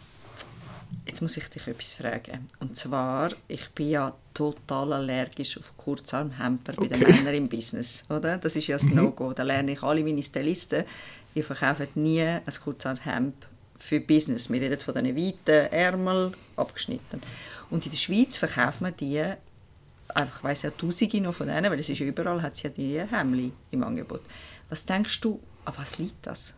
Jetzt 1.17 1.23
muss 1.23 1.37
ich 1.37 1.49
dich 1.49 1.65
etwas 1.65 1.93
fragen. 1.93 2.47
Und 2.59 2.77
zwar, 2.77 3.31
ich 3.47 3.69
bin 3.69 3.89
ja 3.89 4.13
total 4.35 4.93
allergisch 4.93 5.57
auf 5.57 5.75
Kurzarmhemper 5.75 6.73
okay. 6.77 6.89
bei 6.89 6.95
den 6.95 7.07
Männern 7.07 7.33
im 7.33 7.49
Business. 7.49 8.05
Oder? 8.07 8.37
Das 8.37 8.55
ist 8.55 8.67
ja 8.67 8.77
das 8.77 8.85
mhm. 8.85 8.97
No-Go. 8.97 9.33
Da 9.33 9.41
lerne 9.41 9.71
ich 9.71 9.81
alle 9.81 10.03
meine 10.03 10.21
Stylisten, 10.21 10.85
die 11.33 11.41
verkaufen 11.41 11.87
nie 11.95 12.21
ein 12.21 12.43
Kurzarmhemd 12.63 13.33
für 13.79 13.99
Business. 13.99 14.51
Wir 14.51 14.61
reden 14.61 14.79
von 14.79 14.93
diesen 14.93 15.17
weiten 15.17 15.73
Ärmel, 15.73 16.33
abgeschnitten. 16.55 17.23
Und 17.71 17.83
in 17.83 17.91
der 17.91 17.97
Schweiz 17.97 18.37
verkauft 18.37 18.81
man 18.81 18.95
die, 18.95 19.19
einfach, 20.09 20.37
ich 20.37 20.43
weiss 20.43 20.61
ja 20.61 20.69
tausende 20.69 21.19
noch 21.21 21.33
von 21.33 21.47
denen, 21.47 21.71
weil 21.71 21.79
es 21.79 21.89
ist 21.89 21.99
überall, 21.99 22.43
hat 22.43 22.53
es 22.53 22.61
ja 22.61 22.69
die 22.69 23.01
Hemli 23.01 23.51
im 23.71 23.83
Angebot. 23.83 24.21
Was 24.69 24.85
denkst 24.85 25.19
du, 25.21 25.39
an 25.65 25.73
was 25.77 25.97
liegt 25.97 26.27
das? 26.27 26.53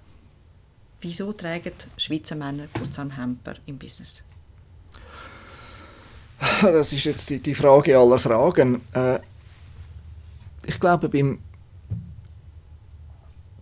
Wieso 1.00 1.32
tragen 1.32 1.72
Schweizer 1.96 2.36
Männer 2.36 2.68
Kurzarmhemper 2.74 3.56
im 3.66 3.78
Business? 3.78 4.26
Das 6.62 6.94
ist 6.94 7.04
jetzt 7.04 7.30
die, 7.30 7.40
die 7.40 7.56
Frage 7.56 7.98
aller 7.98 8.20
Fragen. 8.20 8.82
Äh, 8.94 9.20
ich 10.66 10.80
glaube, 10.80 11.10
beim, 11.10 11.40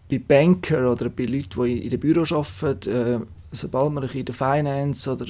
bei 0.10 0.20
Banker 0.20 0.92
oder 0.92 1.10
bei 1.10 1.26
Leuten, 1.26 1.64
die 1.64 1.84
in 1.84 1.90
den 1.90 2.00
Büro 2.00 2.22
arbeiten, 2.22 2.92
äh, 2.92 3.20
sobald 3.52 3.94
man 3.94 4.10
in 4.10 4.26
der 4.26 4.36
Finance 4.36 5.12
oder 5.12 5.26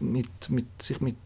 mit, 0.00 0.50
mit, 0.50 0.66
sich 0.82 1.00
mit 1.00 1.16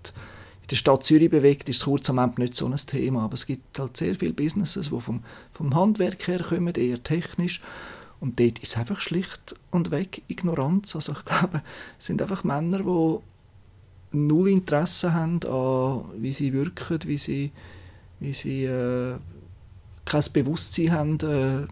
in 0.62 0.70
der 0.70 0.76
Stadt 0.76 1.04
Zürich 1.04 1.30
bewegt, 1.30 1.68
ist 1.68 1.80
das 1.80 1.84
Kurzarmhemd 1.84 2.38
nicht 2.38 2.56
so 2.56 2.66
ein 2.66 2.74
Thema. 2.74 3.24
Aber 3.24 3.34
es 3.34 3.46
gibt 3.46 3.78
halt 3.78 3.96
sehr 3.96 4.16
viele 4.16 4.32
Businesses, 4.32 4.90
die 4.90 5.00
vom, 5.00 5.22
vom 5.52 5.74
Handwerk 5.74 6.26
her 6.26 6.40
kommen, 6.42 6.74
eher 6.74 7.02
technisch. 7.02 7.62
Und 8.18 8.40
dort 8.40 8.58
ist 8.58 8.72
es 8.72 8.76
einfach 8.78 8.98
schlicht 8.98 9.54
und 9.70 9.90
weg 9.90 10.22
Ignoranz. 10.26 10.96
Also 10.96 11.12
ich 11.12 11.24
glaube, 11.24 11.62
es 11.98 12.06
sind 12.06 12.20
einfach 12.20 12.42
Männer, 12.42 12.78
die 12.78 13.18
null 14.16 14.49
Interesse 14.49 15.12
haben 15.12 15.40
an, 15.44 16.04
wie 16.18 16.32
sie 16.32 16.52
wirken, 16.52 16.99
wie 17.04 17.18
sie, 17.18 17.52
wie 18.20 18.32
sie 18.32 18.64
äh, 18.64 19.16
kein 20.04 20.25
Bewusstsein 20.32 20.92
haben, 20.92 21.20
äh, 21.20 21.66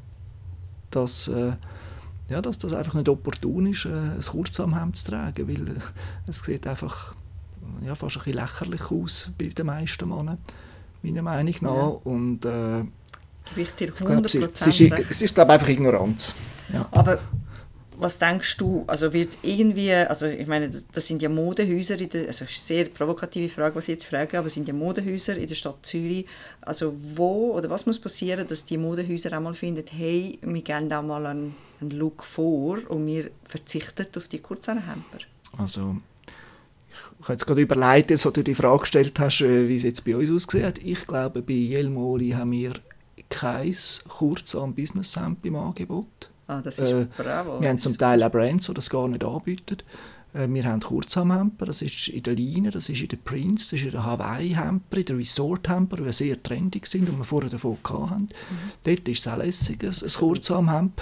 dass, 0.90 1.28
äh, 1.28 1.52
ja, 2.28 2.42
dass 2.42 2.58
das 2.58 2.72
einfach 2.72 2.94
nicht 2.94 3.08
opportun 3.08 3.66
ist, 3.66 3.86
äh, 3.86 3.90
ein 3.90 4.20
Kurzarmhemd 4.20 4.96
zu 4.96 5.10
tragen, 5.10 5.48
weil 5.48 5.68
äh, 5.68 5.80
es 6.26 6.40
sieht 6.40 6.66
einfach 6.66 7.14
ja, 7.82 7.94
fast 7.94 8.16
ein 8.16 8.24
bisschen 8.24 8.40
lächerlich 8.40 8.90
aus 8.90 9.30
bei 9.38 9.46
den 9.46 9.66
meisten 9.66 10.08
Männern, 10.08 10.38
meiner 11.02 11.22
Meinung 11.22 11.54
nach. 11.60 11.74
Ja. 11.74 11.86
Und, 12.04 12.44
äh, 12.44 12.80
ich 13.56 13.70
dir 13.72 13.92
100% 13.92 14.24
es, 14.24 14.34
es, 14.34 14.80
ist, 14.80 15.10
es 15.10 15.22
ist, 15.22 15.34
glaube 15.34 15.52
ich, 15.52 15.54
einfach 15.54 15.68
Ignoranz. 15.68 16.34
Ja. 16.72 16.88
Aber 16.92 17.18
was 18.04 18.18
denkst 18.18 18.58
du, 18.58 18.84
also 18.87 19.14
wird 19.14 19.38
irgendwie, 19.42 19.90
also 19.90 20.26
ich 20.26 20.46
meine, 20.46 20.70
das 20.92 21.06
sind 21.06 21.23
ja 21.23 21.30
Modehäuser, 21.30 21.99
in 21.99 22.11
der, 22.11 22.26
also 22.26 22.44
sehr 22.46 22.84
provokative 22.84 23.49
Frage, 23.49 23.75
was 23.76 23.84
ich 23.84 23.94
jetzt 23.94 24.04
frage, 24.04 24.38
aber 24.38 24.50
sind 24.50 24.68
ja 24.68 24.75
Modehäuser 24.75 25.38
in 25.38 25.49
der 25.49 25.54
Stadt 25.54 25.78
Zürich, 25.87 26.26
also 26.61 26.94
wo 27.16 27.54
oder 27.54 27.70
was 27.70 27.87
muss 27.87 27.99
passieren, 27.99 28.46
dass 28.46 28.66
die 28.66 28.76
Modehäuser 28.76 29.32
einmal 29.32 29.54
finden, 29.54 29.84
hey, 29.90 30.38
wir 30.42 30.61
geben 30.61 30.90
da 30.90 31.00
mal 31.00 31.25
einen, 31.25 31.56
einen 31.80 31.92
Look 31.92 32.25
vor 32.25 32.78
und 32.88 33.06
wir 33.06 33.30
verzichten 33.44 34.06
auf 34.14 34.28
die 34.28 34.40
Kurzarmhemper? 34.40 35.20
Also 35.56 35.96
ich 36.90 37.25
habe 37.25 37.32
jetzt 37.32 37.46
gerade 37.46 37.62
überlegt, 37.62 38.12
als 38.12 38.23
du 38.23 38.42
die 38.42 38.54
Frage 38.54 38.80
gestellt 38.80 39.18
hast, 39.18 39.40
äh, 39.40 39.66
wie 39.66 39.76
es 39.76 39.82
jetzt 39.82 40.04
bei 40.04 40.14
uns 40.14 40.30
aussieht. 40.30 40.78
Ich 40.84 41.06
glaube, 41.06 41.40
bei 41.40 41.54
Jelmoli 41.54 42.30
haben 42.32 42.52
wir 42.52 42.75
kein 43.30 43.75
Kurzarm-Business-Hemd 44.08 45.46
im 45.46 45.56
Angebot. 45.56 46.33
Ah, 46.46 46.60
das 46.60 46.78
ist 46.78 46.90
äh, 46.90 47.06
bravo. 47.16 47.60
Wir 47.60 47.68
haben 47.68 47.78
zum 47.78 47.96
Teil 47.96 48.22
auch 48.22 48.30
Brands, 48.30 48.66
die 48.66 48.74
das 48.74 48.90
gar 48.90 49.08
nicht 49.08 49.24
anbieten. 49.24 49.78
Äh, 50.34 50.48
wir 50.48 50.64
haben 50.64 50.80
Kurzarmhemper, 50.80 51.66
das 51.66 51.80
ist 51.82 52.08
in 52.08 52.22
der 52.22 52.34
Line, 52.34 52.70
das 52.70 52.88
ist 52.88 53.00
in 53.00 53.08
der 53.08 53.16
Prince, 53.16 53.70
das 53.70 53.80
ist 53.80 53.86
in 53.86 53.92
der 53.92 54.04
Hawaii-Hemper, 54.04 54.96
in 54.98 55.04
der 55.04 55.18
Resort-Hemper, 55.18 55.96
die 55.96 56.12
sehr 56.12 56.42
trendig 56.42 56.86
sind 56.86 57.08
und 57.08 57.18
wir 57.18 57.24
vorher 57.24 57.50
davon 57.50 57.78
hatten. 57.84 58.22
Mhm. 58.22 58.28
Dort 58.82 59.08
ist 59.08 59.20
es 59.20 59.28
auch 59.28 59.38
lässig, 59.38 59.82
ein, 59.82 59.90
ein 59.90 60.08
Kurzarmhemd. 60.08 60.92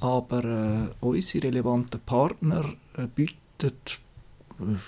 Aber 0.00 0.44
äh, 0.44 1.04
unsere 1.04 1.46
relevanten 1.46 2.00
Partner 2.00 2.64
äh, 2.96 3.06
bieten 3.06 3.36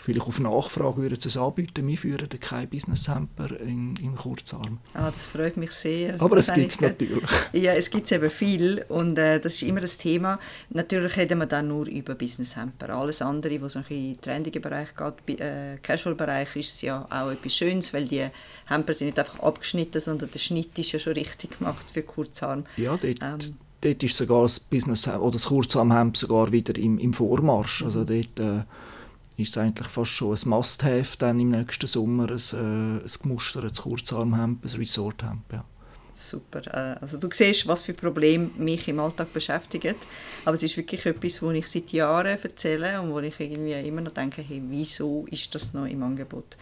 vielleicht 0.00 0.26
auf 0.26 0.40
Nachfrage 0.40 1.02
würden 1.02 1.20
sie 1.20 1.28
es 1.28 1.36
anbieten. 1.36 1.86
Wir 1.86 1.96
führen 1.96 2.28
keinen 2.40 2.68
Business 2.68 3.06
Camper 3.06 3.60
in, 3.60 3.94
im 4.02 4.16
Kurzarm. 4.16 4.78
Ah, 4.92 5.10
das 5.10 5.26
freut 5.26 5.56
mich 5.56 5.72
sehr. 5.72 6.20
Aber 6.20 6.36
es 6.36 6.52
gibt 6.52 6.70
es 6.70 6.80
natürlich. 6.80 7.24
Ja, 7.52 7.72
es 7.72 7.90
gibt 7.90 8.10
eben 8.10 8.30
viel 8.30 8.84
und 8.88 9.16
äh, 9.16 9.40
das 9.40 9.54
ist 9.54 9.62
immer 9.62 9.80
das 9.80 9.96
Thema. 9.96 10.38
Natürlich 10.70 11.16
reden 11.16 11.38
wir 11.38 11.46
dann 11.46 11.68
nur 11.68 11.86
über 11.86 12.14
Business 12.14 12.56
Hamper. 12.56 12.90
Alles 12.90 13.22
andere, 13.22 13.60
was 13.62 13.76
in 13.76 13.84
den 13.88 14.20
trendigen 14.20 14.60
Bereich 14.60 14.88
geht, 14.96 15.40
äh, 15.40 15.78
Casual-Bereich, 15.82 16.56
ist 16.56 16.82
ja 16.82 17.06
auch 17.08 17.30
etwas 17.30 17.54
Schönes, 17.54 17.94
weil 17.94 18.06
die 18.06 18.26
Hamper 18.66 18.92
sind 18.92 19.08
nicht 19.08 19.18
einfach 19.18 19.40
abgeschnitten, 19.40 20.00
sondern 20.00 20.30
der 20.30 20.38
Schnitt 20.38 20.78
ist 20.78 20.92
ja 20.92 20.98
schon 20.98 21.14
richtig 21.14 21.58
gemacht 21.58 21.86
für 21.92 22.02
Kurzarm. 22.02 22.64
Ja, 22.76 22.96
dort, 22.96 23.22
ähm, 23.22 23.56
dort 23.80 24.02
ist 24.02 24.16
sogar 24.16 24.42
das 24.42 24.58
Business 24.58 25.06
oder 25.08 25.32
das 25.32 25.46
Kurzarmhemd 25.46 26.16
sogar 26.16 26.50
wieder 26.50 26.76
im, 26.76 26.98
im 26.98 27.12
Vormarsch. 27.12 27.82
Also 27.82 28.00
mhm. 28.00 28.06
dort... 28.06 28.40
Äh, 28.40 28.64
ist 29.36 29.56
es 29.56 29.58
eigentlich 29.58 29.88
fast 29.88 30.10
schon 30.10 30.36
ein 30.36 30.48
Must-Have 30.48 31.18
dann 31.18 31.40
im 31.40 31.50
nächsten 31.50 31.86
Sommer, 31.86 32.30
ein, 32.30 32.36
äh, 32.36 33.04
ein 33.04 33.10
gemustertes 33.22 33.82
Kurzarmhemd, 33.82 34.64
ein 34.64 34.78
Resorthemd. 34.78 35.42
Ja. 35.52 35.64
Super. 36.12 36.60
Äh, 36.72 37.00
also 37.00 37.18
du 37.18 37.28
siehst, 37.30 37.66
was 37.66 37.82
für 37.82 37.92
Probleme 37.92 38.50
mich 38.56 38.86
im 38.86 39.00
Alltag 39.00 39.32
beschäftigen. 39.32 39.96
Aber 40.44 40.54
es 40.54 40.62
ist 40.62 40.76
wirklich 40.76 41.04
etwas, 41.04 41.42
wo 41.42 41.50
ich 41.50 41.66
seit 41.66 41.90
Jahren 41.90 42.38
erzähle 42.38 43.00
und 43.00 43.10
wo 43.10 43.18
ich 43.18 43.38
irgendwie 43.40 43.72
immer 43.72 44.00
noch 44.00 44.12
denke, 44.12 44.42
hey, 44.42 44.62
wieso 44.68 45.26
ist 45.30 45.52
das 45.54 45.74
noch 45.74 45.86
im 45.86 46.02
Angebot? 46.02 46.56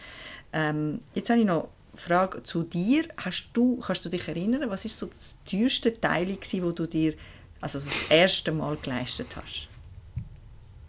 Ähm, 0.52 1.00
jetzt 1.14 1.28
habe 1.28 1.40
ich 1.40 1.46
noch 1.46 1.64
eine 1.64 1.68
Frage 2.00 2.42
zu 2.42 2.62
dir. 2.62 3.04
Hast 3.18 3.50
du, 3.52 3.76
kannst 3.76 4.04
du 4.06 4.08
dich 4.08 4.26
erinnern, 4.26 4.70
was 4.70 4.86
ist 4.86 4.96
so 4.96 5.06
das 5.06 5.44
teuerste 5.44 6.00
Teil, 6.00 6.38
wo 6.62 6.72
du 6.72 6.86
dir 6.86 7.14
also 7.60 7.78
das 7.78 8.10
erste 8.10 8.52
Mal 8.52 8.78
geleistet 8.80 9.36
hast? 9.36 9.68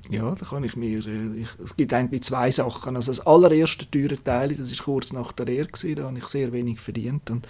Ja, 0.09 0.35
da 0.35 0.45
kann 0.45 0.63
ich 0.63 0.75
mir, 0.75 1.05
äh, 1.05 1.41
ich, 1.41 1.47
es 1.63 1.77
gibt 1.77 1.93
eigentlich 1.93 2.23
zwei 2.23 2.51
Sachen. 2.51 2.95
Also 2.95 3.11
das 3.11 3.25
allererste 3.25 3.89
teure 3.89 4.21
Teil, 4.21 4.55
das 4.55 4.71
ist 4.71 4.83
kurz 4.83 5.13
nach 5.13 5.31
der 5.31 5.45
Lehre 5.45 5.67
gewesen, 5.67 5.95
da 5.95 6.03
habe 6.03 6.17
ich 6.17 6.27
sehr 6.27 6.51
wenig 6.51 6.79
verdient 6.79 7.29
und 7.29 7.47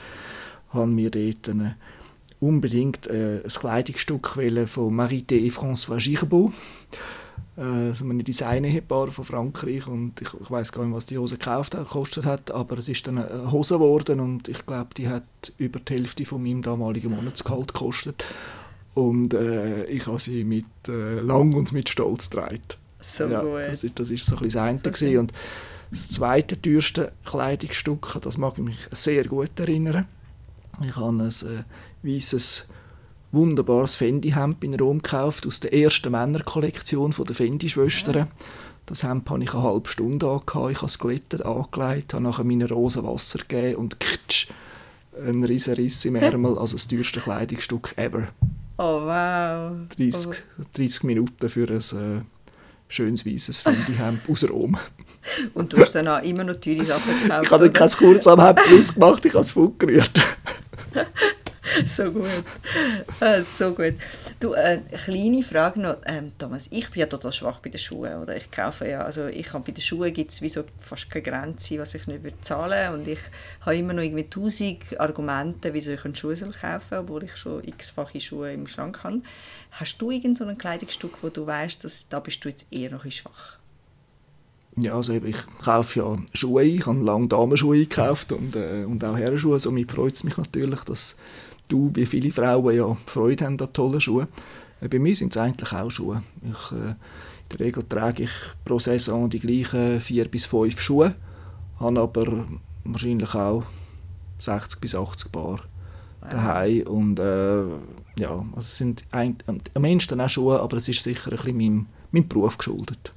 habe 0.70 0.88
mir 0.88 1.10
dort 1.10 1.50
eine, 1.50 1.76
unbedingt 2.40 3.08
äh, 3.08 3.42
ein 3.44 3.50
Kleidungsstück 3.50 4.28
von 4.68 4.96
Marité 4.96 5.46
et 5.46 5.52
François 5.52 6.00
Girbeau, 6.00 6.52
äh, 7.58 7.62
also 7.62 8.06
ein 8.06 8.20
Designehepaar 8.20 9.10
von 9.10 9.26
Frankreich 9.26 9.88
und 9.88 10.22
ich, 10.22 10.30
ich 10.40 10.52
weiß 10.52 10.72
gar 10.72 10.86
nicht, 10.86 10.96
was 10.96 11.08
die 11.08 11.18
Hose 11.18 11.38
gekauft 11.38 11.74
hat, 11.74 11.86
gekostet 11.86 12.26
hat, 12.26 12.52
aber 12.52 12.78
es 12.78 12.88
ist 12.88 13.08
dann 13.08 13.18
eine 13.18 13.52
Hose 13.52 13.76
geworden 13.76 14.20
und 14.20 14.48
ich 14.48 14.64
glaube, 14.66 14.94
die 14.96 15.08
hat 15.08 15.24
über 15.58 15.80
die 15.80 15.94
Hälfte 15.94 16.26
von 16.26 16.44
meinem 16.44 16.62
damaligen 16.62 17.16
Monatsgehalt 17.16 17.74
gekostet 17.74 18.26
und 18.94 19.34
äh, 19.34 19.86
ich 19.86 20.08
habe 20.08 20.20
sie 20.20 20.44
mit 20.44 20.66
äh, 20.88 21.20
Lang 21.20 21.54
und 21.54 21.72
mit 21.72 21.90
Stolz 21.90 22.30
getragen. 22.30 22.62
So 23.02 23.28
ja, 23.28 23.42
gut. 23.42 23.68
Das, 23.68 23.84
ist, 23.84 24.00
das 24.00 24.12
ist 24.12 24.26
so 24.26 24.36
ein 24.36 24.44
bisschen 24.44 24.80
das 24.84 25.02
eine. 25.02 25.14
So 25.14 25.20
und 25.20 25.34
das 25.92 26.10
zweite 26.10 26.60
teuerste 26.60 27.12
Kleidungsstück, 27.26 28.18
das 28.22 28.38
mag 28.38 28.54
ich 28.58 28.64
mich 28.64 28.80
sehr 28.92 29.26
gut 29.26 29.60
erinnern. 29.60 30.08
Ich 30.84 30.96
habe 30.96 31.10
ein 31.10 31.20
äh, 31.22 31.64
weißes, 32.02 32.68
wunderbares 33.32 33.96
Fendi-Hemd 33.96 34.64
in 34.64 34.80
Rom 34.80 35.02
gekauft, 35.02 35.46
aus 35.46 35.60
der 35.60 35.74
ersten 35.74 36.12
Männerkollektion 36.12 37.14
der 37.18 37.36
Fendi-Schwestern. 37.36 38.16
Ja. 38.16 38.28
Das 38.86 39.04
Hemd 39.04 39.30
habe 39.30 39.44
ich 39.44 39.54
eine 39.54 39.64
halbe 39.64 39.88
Stunde 39.88 40.28
angehabt, 40.28 40.72
ich 40.72 40.78
habe 40.78 40.88
es 40.88 41.00
glättet 41.00 41.46
angelegt, 41.46 42.14
habe 42.14 42.24
nachher 42.24 42.44
meine 42.44 42.68
Rosen 42.68 43.04
Wasser 43.04 43.40
gegeben 43.40 43.78
und 43.78 44.00
kitsch, 44.00 44.48
ein 45.26 45.44
riesen 45.44 45.76
Riss 45.76 46.04
im 46.06 46.16
Ärmel, 46.16 46.58
also 46.58 46.76
das 46.76 46.88
teuerste 46.88 47.22
Kleidungsstück 47.22 47.94
ever. 47.98 48.30
Oh 48.78 49.06
wow. 49.06 49.72
30, 49.98 50.28
oh. 50.60 50.64
30 50.74 51.04
Minuten 51.04 51.50
für 51.50 51.70
ein 51.70 51.78
äh, 51.78 52.22
schönes 52.88 53.26
weißes 53.26 53.60
Fendi-Hemd 53.60 54.22
aus 54.30 54.50
Rom. 54.50 54.78
Und 55.54 55.74
du 55.74 55.78
hast 55.78 55.94
dann 55.94 56.08
auch 56.08 56.22
immer 56.22 56.44
noch 56.44 56.56
teure 56.56 56.84
Sachen 56.86 57.14
gekauft? 57.24 57.46
Ich 57.46 57.52
habe 57.52 57.72
kein 57.72 57.90
Kurzarmhemd 57.90 58.60
plus 58.64 58.94
gemacht, 58.94 59.26
ich 59.26 59.34
habe 59.34 59.42
es 59.42 59.52
vorgerührt. 59.52 60.12
so 61.88 62.12
gut. 62.12 62.28
Äh, 63.20 63.44
so 63.44 63.74
gut. 63.74 63.94
Du, 64.40 64.54
äh, 64.54 64.82
kleine 65.06 65.44
Frage 65.44 65.80
noch, 65.80 65.98
ähm, 66.06 66.34
Thomas. 66.38 66.68
Ich 66.72 66.90
bin 66.90 67.00
ja 67.00 67.06
total 67.06 67.32
schwach 67.32 67.60
bei 67.60 67.70
den 67.70 67.80
Schuhen. 67.80 68.22
Oder? 68.22 68.36
Ich 68.36 68.52
kaufe 68.52 68.88
ja, 68.88 69.04
also 69.04 69.28
ich 69.28 69.52
habe 69.54 69.64
bei 69.64 69.72
den 69.72 69.82
Schuhen 69.82 70.14
gibt 70.14 70.32
es 70.32 70.54
so 70.54 70.64
fast 70.82 71.10
keine 71.10 71.24
Grenze, 71.24 71.80
was 71.80 71.96
ich 71.96 72.06
nicht 72.08 72.24
würde 72.24 72.40
zahlen 72.42 72.94
Und 72.94 73.08
ich 73.08 73.20
habe 73.62 73.78
immer 73.78 73.94
noch 73.94 74.04
irgendwie 74.04 74.30
tausend 74.30 75.00
Argumente, 75.00 75.74
wieso 75.74 75.92
ich 75.92 76.04
einen 76.04 76.16
Schuh 76.16 76.36
soll 76.36 76.54
obwohl 76.92 77.24
ich 77.24 77.38
schon 77.38 77.64
x-fache 77.64 78.20
Schuhe 78.20 78.52
im 78.52 78.68
Schrank 78.68 79.04
habe. 79.04 79.22
Hast 79.72 79.98
du 80.00 80.12
irgendein 80.12 80.50
so 80.50 80.56
Kleidungsstück, 80.56 81.18
wo 81.22 81.30
du 81.30 81.48
weißt, 81.48 81.84
dass 81.84 82.10
da 82.10 82.20
bist 82.20 82.44
du 82.44 82.50
jetzt 82.50 82.72
eher 82.72 82.92
noch 82.92 83.10
schwach? 83.10 83.58
Ja, 84.76 84.96
also 84.96 85.14
ich 85.14 85.38
kaufe 85.64 86.00
ja 86.00 86.18
Schuhe 86.34 86.64
Ich 86.64 86.86
habe 86.86 87.04
lange 87.04 87.28
Damenschuhe 87.28 87.78
gekauft 87.78 88.32
und, 88.32 88.56
äh, 88.56 88.86
und 88.86 89.04
auch 89.06 89.18
Herrenschuhe. 89.18 89.60
Somit 89.60 89.92
freut 89.92 90.16
es 90.16 90.24
mich 90.24 90.36
natürlich, 90.36 90.82
dass 90.82 91.16
du, 91.68 91.92
wie 91.94 92.06
viele 92.06 92.32
Frauen, 92.32 92.76
ja 92.76 92.98
Freude 93.06 93.46
haben 93.46 93.60
an 93.60 93.74
tollen 93.74 94.02
Schuhen. 94.02 94.28
Äh, 94.82 94.88
bei 94.88 95.00
mir 95.00 95.16
sind 95.16 95.36
es 95.36 95.42
eigentlich 95.42 95.72
auch 95.74 95.90
Schuhe. 95.90 96.24
Ich, 96.42 96.72
äh, 96.72 96.92
in 96.92 97.58
der 97.58 97.60
Regel 97.60 97.84
trage 97.88 98.24
ich 98.24 98.32
pro 98.66 98.80
Saison 98.80 99.30
die 99.30 99.40
gleichen 99.40 100.02
vier 100.02 100.28
bis 100.28 100.46
fünf 100.46 100.80
Schuhe, 100.80 101.16
habe 101.80 102.00
aber 102.00 102.46
wahrscheinlich 102.84 103.34
auch 103.36 103.64
60 104.40 104.82
bis 104.82 104.96
80 104.96 105.32
Paar 105.32 105.60
daheim 106.22 106.88
und 106.88 107.20
äh, 107.20 107.64
ja, 108.18 108.46
also 108.56 108.60
es 108.60 108.78
sind 108.78 109.04
ein, 109.12 109.38
am 109.74 109.84
Ende 109.84 110.24
auch 110.24 110.30
Schuhe, 110.30 110.60
aber 110.60 110.78
es 110.78 110.88
ist 110.88 111.04
sicher 111.04 111.32
ein 111.32 111.38
bisschen 111.38 111.58
meinem, 111.58 111.86
meinem 112.12 112.28
Beruf 112.28 112.58
geschuldet. 112.58 113.12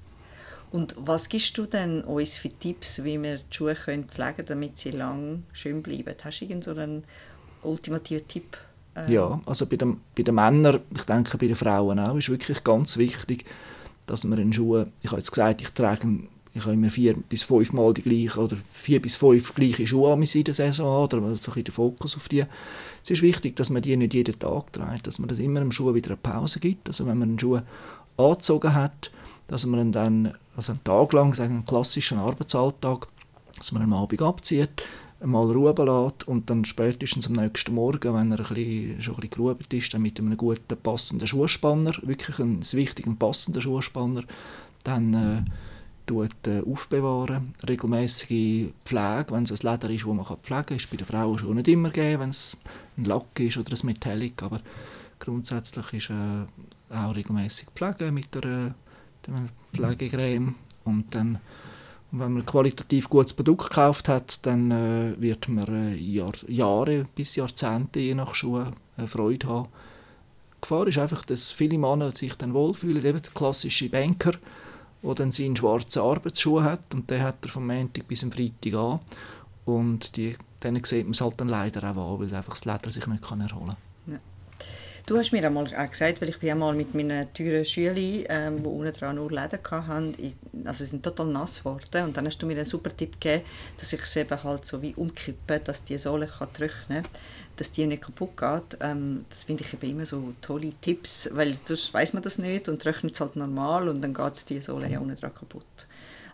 Und 0.73 0.97
was 0.99 1.29
gibst 1.29 1.57
du 1.59 1.67
denn 1.67 2.03
uns 2.03 2.37
für 2.37 2.49
Tipps, 2.49 3.05
wie 3.05 3.23
wir 3.23 3.37
die 3.37 3.45
Schuhe 3.51 3.75
können 3.75 4.05
pflegen 4.05 4.37
können, 4.37 4.49
damit 4.49 4.79
sie 4.79 4.91
lang 4.91 5.45
schön 5.53 5.83
bleiben? 5.83 6.15
Hast 6.23 6.41
du 6.41 6.45
irgendeinen 6.45 7.05
ultimativen 7.67 8.27
Tipp? 8.29 8.57
Ähm. 8.95 9.13
Ja, 9.13 9.41
also 9.47 9.67
bei 9.67 9.77
den, 9.77 10.01
bei 10.17 10.23
den 10.23 10.35
Männern, 10.35 10.81
ich 10.95 11.03
denke 11.03 11.37
bei 11.39 11.47
den 11.47 11.57
Frauen 11.57 11.99
auch, 11.99 12.17
ist 12.17 12.31
wirklich 12.31 12.65
ganz 12.65 12.97
wichtig, 12.97 13.45
dass 14.07 14.25
man 14.25 14.39
in 14.39 14.53
Schuhe, 14.53 14.89
ich 15.03 15.11
habe 15.11 15.21
jetzt 15.21 15.33
gesagt, 15.33 15.61
ich 15.61 15.71
trage 15.71 16.09
ich 16.57 16.63
habe 16.63 16.73
immer 16.73 16.89
vier 16.89 17.15
bis 17.15 17.43
fünf 17.43 17.75
Mal 17.75 17.93
die 17.93 18.01
gleichen 18.01 18.41
oder 18.41 18.57
vier 18.73 19.03
bis 19.03 19.15
fünf 19.15 19.55
gleiche 19.55 19.87
Schuhe 19.87 20.15
an 20.15 20.23
in 20.23 20.45
der 20.45 20.55
Saison 20.55 21.05
oder 21.05 21.21
so 21.21 21.27
ein 21.27 21.37
bisschen 21.37 21.65
den 21.65 21.73
Fokus 21.73 22.17
auf 22.17 22.29
die. 22.29 22.47
Es 23.05 23.11
ist 23.11 23.21
wichtig, 23.21 23.57
dass 23.57 23.69
man 23.69 23.83
die 23.83 23.95
nicht 23.95 24.15
jeden 24.15 24.39
Tag 24.39 24.73
trägt, 24.73 25.07
dass 25.07 25.19
man 25.19 25.29
das 25.29 25.39
immer 25.39 25.61
im 25.61 25.71
Schuh 25.71 25.93
wieder 25.93 26.09
eine 26.09 26.17
Pause 26.17 26.59
gibt. 26.59 26.89
Also 26.89 27.07
wenn 27.07 27.19
man 27.19 27.29
einen 27.29 27.39
Schuh 27.39 27.61
angezogen 28.17 28.75
hat, 28.75 29.11
dass 29.49 29.67
man 29.67 29.81
ihn 29.81 29.93
dann 29.93 30.35
also 30.57 30.73
einen 30.73 30.83
Tag 30.83 31.13
lang, 31.13 31.35
sagen 31.35 31.57
einen 31.57 31.67
klassischen 31.67 32.19
Arbeitsalltag, 32.19 33.07
dass 33.59 33.73
man 33.73 33.83
am 33.83 33.93
Abend 33.93 34.23
abzieht, 34.23 34.83
mal 35.25 35.51
ruhen 35.51 35.87
lässt 35.87 36.29
und 36.29 36.51
dann 36.51 36.65
spätestens 36.65 37.29
am 37.29 37.35
nächsten 37.35 37.75
Morgen, 37.75 38.15
wenn 38.15 38.33
er 38.33 38.39
ein 38.39 38.55
bisschen, 38.55 39.03
schon 39.03 39.17
ein 39.17 39.29
bisschen 39.29 39.79
ist, 39.79 39.95
dann 39.95 40.03
mit 40.03 40.19
einem 40.19 40.37
guten, 40.37 40.77
passenden 40.83 41.27
Schuhspanner, 41.27 41.93
wirklich 42.03 42.39
einen 42.39 42.61
wichtigen, 42.73 43.17
passenden 43.17 43.63
Schuhspanner, 43.63 44.25
dann 44.85 45.15
äh, 45.15 45.51
tut, 46.07 46.47
äh, 46.47 46.61
aufbewahren. 46.61 47.53
Regelmäßige 47.67 48.73
Pflege, 48.85 49.27
wenn 49.31 49.45
es 49.45 49.53
ein 49.53 49.73
Leder 49.73 49.91
ist, 49.91 50.05
das 50.05 50.15
man 50.15 50.37
pflegen 50.43 50.67
kann, 50.67 50.77
ist 50.77 50.91
bei 50.91 50.97
den 50.97 51.07
Frauen 51.07 51.39
schon 51.39 51.57
nicht 51.57 51.69
immer 51.69 51.91
gegeben, 51.91 52.23
wenn 52.23 52.31
es 52.31 52.57
ein 52.97 53.05
Lack 53.05 53.41
ist 53.41 53.57
oder 53.57 53.73
ein 53.73 53.87
Metallic, 53.87 54.43
aber 54.43 54.61
grundsätzlich 55.19 55.93
ist 55.95 56.11
äh, 56.11 56.95
auch 56.95 57.17
regelmäßig 57.17 57.69
Pflege 57.75 58.13
mit 58.13 58.35
der, 58.35 58.45
äh, 58.45 58.71
der 59.27 59.49
Pflegecreme 59.73 60.55
und 60.85 61.15
dann 61.15 61.39
wenn 62.19 62.33
man 62.33 62.47
qualitativ 62.47 63.09
gutes 63.09 63.33
Produkt 63.33 63.69
gekauft 63.69 64.09
hat, 64.09 64.45
dann 64.47 64.71
äh, 64.71 65.15
wird 65.21 65.49
man 65.49 65.93
äh, 65.93 65.95
Jahr, 65.95 66.33
Jahre 66.49 67.07
bis 67.15 67.37
Jahrzehnte 67.37 68.01
je 68.01 68.15
nach 68.15 68.35
Schuhe 68.35 68.73
äh, 68.97 69.07
Freude 69.07 69.47
haben. 69.47 69.69
Die 70.57 70.61
Gefahr 70.63 70.87
ist 70.87 70.99
einfach, 70.99 71.25
dass 71.25 71.51
viele 71.51 71.79
Männer 71.79 72.11
sich 72.11 72.35
dann 72.35 72.55
wohlfühlen, 72.55 73.05
eben 73.05 73.23
der 73.23 73.33
klassische 73.33 73.89
Banker, 73.89 74.33
der 75.03 75.15
dann 75.15 75.33
seinen 75.33 75.57
schwarzen 75.57 76.03
Arbeitsschuh 76.03 76.63
hat 76.63 76.95
und 76.95 77.11
den 77.11 77.23
hat 77.23 77.37
er 77.43 77.49
vom 77.49 77.67
Montag 77.67 78.09
bis 78.09 78.21
zum 78.21 78.33
Freitag 78.33 78.75
an 78.75 79.01
und 79.65 80.17
die, 80.17 80.37
denen 80.63 80.83
sieht 80.85 81.05
man 81.05 81.13
es 81.13 81.21
halt 81.21 81.41
dann 81.41 81.49
leider 81.49 81.83
auch 81.91 82.15
an, 82.15 82.21
weil 82.21 82.35
einfach 82.35 82.55
das 82.55 82.65
Leder 82.65 82.91
sich 82.91 83.07
nicht 83.07 83.23
erholen 83.23 83.49
kann. 83.49 83.77
Ja. 84.07 84.19
Du 85.07 85.17
hast 85.17 85.31
mir 85.31 85.47
einmal 85.47 85.73
auch 85.73 85.89
gesagt, 85.89 86.21
weil 86.21 86.31
ich 86.31 86.41
bin 86.41 86.51
einmal 86.51 86.75
mit 86.75 86.93
meinen 86.93 87.33
teuren 87.33 87.65
Schülern, 87.65 88.25
ähm, 88.29 88.61
die 88.61 88.69
unten 88.69 88.93
dran 88.93 89.15
nur 89.15 89.31
Leder 89.31 89.61
hatten, 89.63 90.13
also 90.65 90.83
sie 90.83 90.91
sind 90.91 91.05
total 91.05 91.29
nass 91.29 91.59
geworden 91.59 92.07
und 92.07 92.17
dann 92.17 92.27
hast 92.27 92.39
du 92.43 92.47
mir 92.47 92.57
einen 92.57 92.65
super 92.65 92.91
Tipp 92.95 93.21
gegeben, 93.21 93.45
dass 93.77 93.93
ich 93.93 94.03
es 94.03 94.17
eben 94.17 94.43
halt 94.43 94.65
so 94.65 94.83
wie 94.83 94.95
umkippe, 94.95 95.61
dass 95.61 95.85
die 95.85 95.97
Sohle 95.97 96.27
trocknen 96.27 96.71
kann, 96.89 97.05
dass 97.55 97.71
die 97.71 97.87
nicht 97.87 98.03
kaputt 98.03 98.37
geht. 98.37 98.81
Ähm, 98.81 99.27
das 99.31 99.45
finde 99.45 99.63
ich 99.63 99.75
eben 99.75 99.93
immer 99.93 100.07
so 100.07 100.35
tolle 100.43 100.73
Tipps, 100.81 101.31
weil 101.33 101.55
sonst 101.55 101.95
weiß 101.95 102.13
man 102.15 102.25
das 102.25 102.39
nicht 102.39 102.69
und 102.69 102.83
trocknet 102.83 103.15
es 103.15 103.21
halt 103.21 103.37
normal 103.37 103.89
und 103.89 104.03
dann 104.03 104.13
geht 104.13 104.49
die 104.49 104.61
Sohle 104.61 104.89
ja 104.89 104.99
unten 104.99 105.15
dran 105.15 105.33
kaputt. 105.33 105.87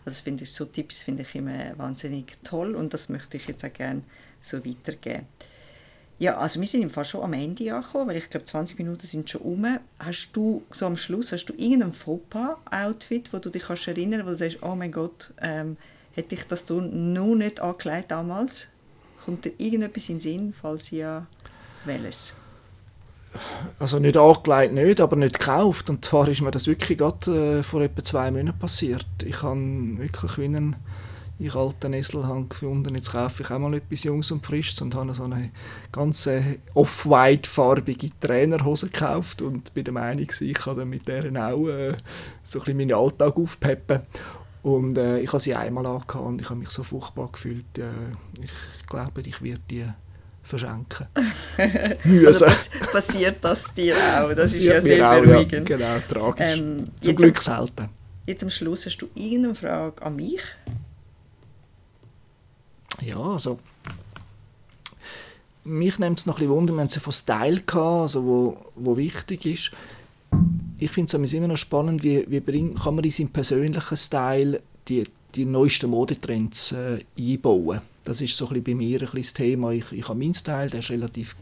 Also 0.03 0.23
finde 0.23 0.45
ich, 0.45 0.51
so 0.51 0.65
Tipps 0.65 1.03
finde 1.03 1.21
ich 1.21 1.35
immer 1.35 1.77
wahnsinnig 1.77 2.37
toll 2.43 2.75
und 2.75 2.91
das 2.91 3.07
möchte 3.07 3.37
ich 3.37 3.47
jetzt 3.47 3.63
auch 3.63 3.71
gerne 3.71 4.01
so 4.41 4.65
weitergeben. 4.65 5.27
Ja, 6.23 6.37
also 6.37 6.61
wir 6.61 6.67
sind 6.67 6.83
im 6.83 6.89
Fall 6.89 7.03
schon 7.03 7.21
am 7.21 7.33
Ende 7.33 7.75
angekommen, 7.75 8.07
weil 8.07 8.15
ich 8.15 8.29
glaube 8.29 8.45
20 8.45 8.79
Minuten 8.79 9.05
sind 9.05 9.29
schon 9.29 9.41
um. 9.41 9.65
Hast 9.99 10.31
du 10.31 10.63
so 10.71 10.85
am 10.85 10.95
Schluss, 10.95 11.33
hast 11.33 11.47
du 11.47 11.53
irgendein 11.57 11.91
Fauxpas-Outfit, 11.91 13.33
wo 13.33 13.39
du 13.39 13.49
dich 13.49 13.63
kannst 13.63 13.89
erinnern, 13.89 14.25
wo 14.25 14.29
du 14.29 14.37
sagst, 14.37 14.59
oh 14.61 14.73
mein 14.73 14.93
Gott, 14.93 15.33
ähm, 15.41 15.75
hätte 16.13 16.35
ich 16.35 16.47
das 16.47 16.69
noch 16.69 16.79
nicht 17.35 17.59
angelegt 17.59 18.11
damals? 18.11 18.69
Kommt 19.25 19.43
dir 19.43 19.51
irgendetwas 19.57 20.07
in 20.07 20.15
den 20.15 20.21
Sinn, 20.21 20.53
falls 20.53 20.91
ja, 20.91 21.27
welches? 21.83 22.37
Also 23.77 23.99
nicht 23.99 24.15
angelegt 24.15 24.75
nicht, 24.75 25.01
aber 25.01 25.17
nicht 25.17 25.39
gekauft. 25.39 25.89
Und 25.89 26.05
zwar 26.05 26.29
ist 26.29 26.39
mir 26.39 26.51
das 26.51 26.67
wirklich 26.67 26.99
gerade 26.99 27.59
äh, 27.59 27.63
vor 27.63 27.81
etwa 27.81 28.01
zwei 28.01 28.31
Monaten 28.31 28.57
passiert. 28.57 29.05
Ich 29.25 29.41
habe 29.41 29.59
wirklich 29.97 30.37
wie 30.37 30.45
einen 30.45 30.77
ich 31.39 31.55
alten 31.55 31.93
Esel 31.93 32.25
habe 32.25 32.45
gefunden, 32.45 32.95
jetzt 32.95 33.11
kaufe 33.11 33.43
ich 33.43 33.51
auch 33.51 33.59
mal 33.59 33.73
etwas 33.73 34.03
Jungs 34.03 34.31
und 34.31 34.45
Frisches 34.45 34.81
und 34.81 34.95
habe 34.95 35.13
so 35.13 35.23
eine 35.23 35.51
ganz 35.91 36.29
off-white 36.73 37.49
farbige 37.49 38.09
Trainerhose 38.19 38.89
gekauft 38.89 39.41
und 39.41 39.73
bin 39.73 39.83
der 39.83 39.93
Meinung, 39.93 40.27
ich 40.39 40.53
kann 40.53 40.77
dann 40.77 40.89
mit 40.89 41.07
deren 41.07 41.37
auch 41.37 41.67
äh, 41.67 41.93
so 42.43 42.59
ein 42.59 42.65
bisschen 42.65 42.77
meinen 42.77 42.93
Alltag 42.93 43.35
aufpeppen. 43.35 44.01
Und 44.61 44.97
äh, 44.97 45.19
ich 45.19 45.27
habe 45.27 45.41
sie 45.41 45.55
einmal 45.55 45.85
angehabt 45.85 46.15
und 46.15 46.39
ich 46.39 46.49
habe 46.49 46.59
mich 46.59 46.69
so 46.69 46.83
furchtbar 46.83 47.29
gefühlt. 47.31 47.77
Äh, 47.77 47.83
ich 48.41 48.87
glaube, 48.87 49.21
ich 49.21 49.41
werde 49.41 49.61
die 49.69 49.85
verschenken. 50.41 51.07
also 52.25 52.45
pass 52.45 52.69
passiert 52.91 53.37
das 53.41 53.73
dir 53.73 53.95
auch? 53.95 54.29
Das 54.29 54.53
passiert 54.53 54.77
ist 54.77 54.87
ja 54.87 54.95
sehr 54.97 55.21
beruhigend. 55.21 55.69
Ja, 55.69 55.77
genau, 55.77 55.99
tragisch. 56.07 56.45
Ähm, 56.47 56.87
Zum 57.01 57.15
Glück 57.15 57.41
selten. 57.41 57.89
Jetzt 58.25 58.43
am 58.43 58.49
Schluss 58.49 58.85
hast 58.85 58.97
du 58.97 59.09
irgendeine 59.15 59.55
Frage 59.55 60.01
an 60.01 60.15
mich? 60.15 60.41
Ja, 63.05 63.19
also 63.19 63.59
mich 65.65 65.97
nimmt 65.97 66.19
es 66.19 66.25
noch 66.25 66.35
ein 66.35 66.39
bisschen 66.39 66.53
Wunder, 66.53 66.73
wir 66.73 66.81
haben 66.81 66.87
es 66.87 66.95
ja 66.95 67.01
von 67.01 67.13
Style 67.13 67.61
gehabt, 67.61 68.01
also 68.01 68.23
wo, 68.23 68.57
wo 68.75 68.97
wichtig 68.97 69.45
ist. 69.45 69.71
Ich 70.77 70.91
finde 70.91 71.17
es 71.17 71.33
immer 71.33 71.47
noch 71.47 71.57
spannend, 71.57 72.03
wie, 72.03 72.25
wie 72.29 72.39
bring, 72.39 72.75
kann 72.75 72.95
man 72.95 73.03
in 73.03 73.11
seinem 73.11 73.29
persönlichen 73.29 73.97
Style 73.97 74.61
die, 74.87 75.05
die 75.35 75.45
neuesten 75.45 75.89
Modetrends 75.89 76.73
äh, 76.73 76.99
einbauen. 77.17 77.81
Das 78.03 78.19
ist 78.19 78.35
so 78.35 78.47
ein 78.47 78.49
bisschen 78.49 78.63
bei 78.63 78.75
mir 78.75 79.01
ein 79.01 79.05
bisschen 79.05 79.21
das 79.21 79.33
Thema. 79.33 79.71
Ich, 79.71 79.91
ich 79.91 80.09
habe 80.09 80.19
meinen 80.19 80.33
Style, 80.33 80.69
der 80.69 80.81
ist 80.81 80.91
relativ 80.91 81.35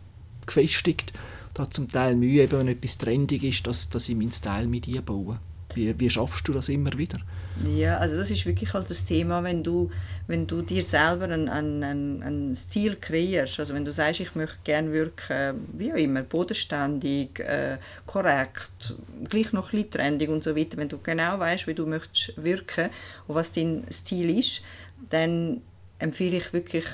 gefestigt. 0.46 1.14
Da 1.54 1.64
hat 1.64 1.74
zum 1.74 1.90
Teil 1.90 2.16
Mühe, 2.16 2.44
eben, 2.44 2.60
wenn 2.60 2.68
etwas 2.68 2.98
trendig 2.98 3.44
ist, 3.44 3.66
dass, 3.66 3.90
dass 3.90 4.08
ich 4.08 4.16
meinen 4.16 4.32
Style 4.32 4.68
mit 4.68 4.88
einbaue. 4.88 5.40
Wie, 5.74 6.00
wie 6.00 6.10
schaffst 6.10 6.48
du 6.48 6.54
das 6.54 6.70
immer 6.70 6.96
wieder? 6.98 7.20
Ja, 7.66 7.98
also 7.98 8.18
das 8.18 8.32
ist 8.32 8.46
wirklich 8.46 8.74
halt 8.74 8.90
das 8.90 9.06
Thema, 9.06 9.44
wenn 9.44 9.64
du, 9.64 9.92
wenn 10.28 10.48
du 10.48 10.62
dir 10.62 10.84
selber 10.84 11.26
einen, 11.26 11.50
einen, 11.50 12.24
einen 12.24 12.56
Stil 12.56 12.96
kreierst. 12.96 13.60
Also 13.60 13.74
wenn 13.74 13.86
du 13.86 13.94
sagst, 13.94 14.20
ich 14.20 14.36
möchte 14.36 14.58
gerne 14.64 14.92
wirken, 14.92 15.68
wie 15.74 15.92
auch 15.92 15.98
immer, 15.98 16.22
bodenständig, 16.22 17.40
äh, 17.40 17.78
korrekt, 18.06 18.96
gleich 19.30 19.54
noch 19.54 19.74
ein 19.74 19.90
trendig 19.90 20.30
und 20.30 20.44
so 20.44 20.56
weiter. 20.56 20.78
Wenn 20.78 20.90
du 20.90 20.98
genau 20.98 21.40
weißt, 21.40 21.68
wie 21.68 21.74
du 21.74 21.86
möchtest 21.86 22.42
wirken 22.44 22.90
und 23.28 23.36
was 23.36 23.52
dein 23.54 23.86
Stil 23.92 24.38
ist, 24.38 24.64
dann 25.10 25.62
empfehle 26.00 26.38
ich 26.38 26.54
wirklich 26.54 26.86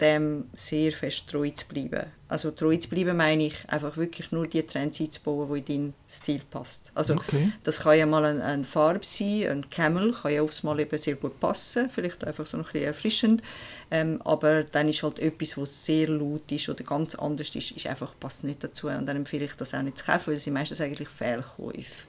dem 0.00 0.48
sehr 0.54 0.90
fest 0.92 1.30
treu 1.30 1.50
zu 1.50 1.66
bleiben. 1.68 2.06
Also 2.28 2.50
treu 2.50 2.76
zu 2.76 2.88
bleiben 2.88 3.16
meine 3.16 3.46
ich 3.46 3.54
einfach 3.68 3.96
wirklich 3.96 4.32
nur 4.32 4.48
die 4.48 4.62
Trends 4.62 5.00
einzubauen, 5.00 5.48
die 5.64 5.74
in 5.74 5.82
deinen 5.82 5.94
Stil 6.10 6.40
passt. 6.50 6.90
Also 6.94 7.14
okay. 7.14 7.52
das 7.62 7.80
kann 7.80 7.98
ja 7.98 8.06
mal 8.06 8.24
eine, 8.24 8.42
eine 8.42 8.64
Farbe 8.64 9.04
sein, 9.04 9.48
ein 9.48 9.70
Camel 9.70 10.12
kann 10.12 10.32
ja 10.32 10.42
aufs 10.42 10.64
Mal 10.64 10.80
eben 10.80 10.98
sehr 10.98 11.14
gut 11.14 11.38
passen, 11.38 11.88
vielleicht 11.88 12.24
einfach 12.24 12.46
so 12.46 12.56
ein 12.56 12.64
bisschen 12.64 12.82
erfrischend, 12.82 13.42
ähm, 13.90 14.20
aber 14.24 14.64
dann 14.64 14.88
ist 14.88 15.04
halt 15.04 15.20
etwas, 15.20 15.56
was 15.56 15.84
sehr 15.84 16.08
laut 16.08 16.50
ist 16.50 16.68
oder 16.68 16.82
ganz 16.82 17.14
anders 17.14 17.54
ist, 17.54 17.70
ist 17.70 17.86
einfach 17.86 18.14
passt 18.18 18.42
nicht 18.42 18.64
dazu 18.64 18.88
und 18.88 19.06
dann 19.06 19.16
empfehle 19.16 19.44
ich 19.44 19.54
das 19.54 19.74
auch 19.74 19.82
nicht 19.82 19.98
zu 19.98 20.06
kaufen, 20.06 20.32
weil 20.32 20.36
sind 20.36 20.54
meistens 20.54 20.80
eigentlich 20.80 21.08
Fehlkäufe. 21.08 22.06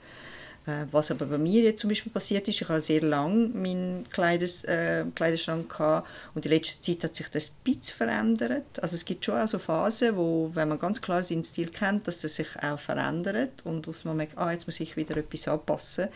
Äh, 0.68 0.86
was 0.92 1.12
aber 1.12 1.26
bei 1.28 1.38
mir 1.38 1.62
jetzt 1.62 1.82
zum 1.82 1.90
Beispiel 1.90 2.12
passiert 2.12 2.48
ist, 2.48 2.62
ich 2.62 2.68
habe 2.68 2.82
sehr 2.82 3.02
lange 3.02 3.50
meinen 3.50 4.10
Kleides, 4.10 4.64
äh, 4.64 5.06
Kleiderschrank 5.14 5.70
gehabt 5.70 6.08
und 6.34 6.46
in 6.46 6.52
letzter 6.52 6.82
Zeit 6.82 7.04
hat 7.04 7.16
sich 7.16 7.28
das 7.30 7.50
ein 7.50 7.64
bisschen 7.64 7.96
verändert. 7.96 8.82
Also 8.82 8.96
es 8.96 9.06
gibt 9.06 9.24
schon 9.24 9.40
auch 9.40 9.48
so 9.48 9.60
Phasen, 9.60 10.16
wo, 10.16 10.50
wenn 10.54 10.70
man 10.70 10.80
ganz 10.80 11.02
klar 11.02 11.22
seinen 11.22 11.44
Stil 11.44 11.70
kennt, 11.70 12.08
dass 12.08 12.24
es 12.24 12.36
sich 12.36 12.48
auch 12.62 12.80
verändert 12.80 13.64
und 13.64 13.88
auf 13.88 14.04
man 14.06 14.18
merkt, 14.18 14.38
ah, 14.38 14.52
jetzt 14.52 14.66
muss 14.68 14.80
ich 14.80 14.98
wieder 14.98 15.16
etwas 15.18 15.48
anpassen. 15.48 16.08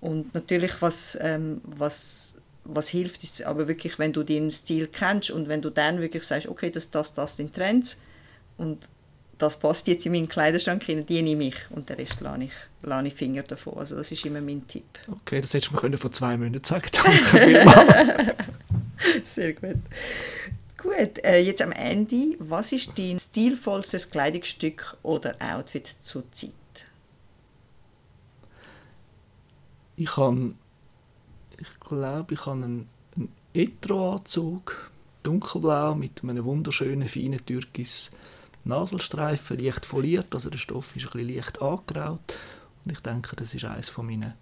Und 0.00 0.32
natürlich, 0.32 0.80
was, 0.80 1.18
ähm, 1.20 1.60
was, 1.64 2.36
was 2.64 2.88
hilft, 2.88 3.22
ist 3.22 3.42
aber 3.42 3.68
wirklich, 3.68 3.98
wenn 3.98 4.12
du 4.12 4.22
deinen 4.22 4.50
Stil 4.50 4.86
kennst 4.86 5.30
und 5.30 5.48
wenn 5.48 5.60
du 5.60 5.70
dann 5.70 6.00
wirklich 6.00 6.22
sagst, 6.22 6.48
okay, 6.48 6.70
das, 6.70 6.90
das, 6.90 7.12
das 7.14 7.36
sind 7.36 7.54
Trends 7.54 8.00
und 8.56 8.88
das 9.38 9.58
passt 9.58 9.86
jetzt 9.86 10.04
in 10.04 10.12
meinen 10.12 10.28
Kleiderschrank 10.28 10.82
hinein, 10.82 11.06
die 11.06 11.22
nehme 11.22 11.44
ich 11.44 11.56
und 11.70 11.88
den 11.88 11.96
Rest 11.96 12.20
lasse 12.20 12.44
ich, 12.44 12.52
lasse 12.82 13.06
ich 13.06 13.14
Finger 13.14 13.42
davon. 13.42 13.78
Also 13.78 13.96
das 13.96 14.10
ist 14.10 14.26
immer 14.26 14.40
mein 14.40 14.66
Tipp. 14.66 14.84
Okay, 15.10 15.40
das 15.40 15.54
hättest 15.54 15.72
du 15.72 15.88
mir 15.88 15.98
vor 15.98 16.12
zwei 16.12 16.36
Monaten 16.36 16.64
sagen 16.64 16.88
Danke 16.92 18.36
Sehr 19.26 19.52
gut. 19.52 19.76
Gut, 20.76 21.24
äh, 21.24 21.40
jetzt 21.40 21.62
am 21.62 21.72
Ende, 21.72 22.36
was 22.38 22.72
ist 22.72 22.98
dein 22.98 23.18
stilvollstes 23.18 24.10
Kleidungsstück 24.10 24.96
oder 25.02 25.36
Outfit 25.40 25.86
zur 25.86 26.30
Zeit? 26.32 26.52
Ich 29.96 30.16
habe, 30.16 30.54
ich 31.58 31.80
glaube, 31.80 32.34
ich 32.34 32.46
habe 32.46 32.64
einen, 32.64 32.88
einen 33.16 33.32
Etro-Anzug, 33.52 34.90
dunkelblau 35.24 35.96
mit 35.96 36.22
einem 36.22 36.44
wunderschönen, 36.44 37.08
feinen 37.08 37.44
Türkis 37.44 38.16
Nadelstreifen, 38.64 39.58
leicht 39.58 39.86
foliert, 39.86 40.34
also 40.34 40.50
der 40.50 40.58
Stoff 40.58 40.94
ist 40.96 41.06
ein 41.06 41.12
bisschen 41.12 41.36
leicht 41.36 41.62
angegraut. 41.62 42.34
Und 42.84 42.92
ich 42.92 43.00
denke, 43.00 43.36
das 43.36 43.54
ist 43.54 43.64
eines 43.64 43.88
von 43.88 44.06
meinen 44.06 44.34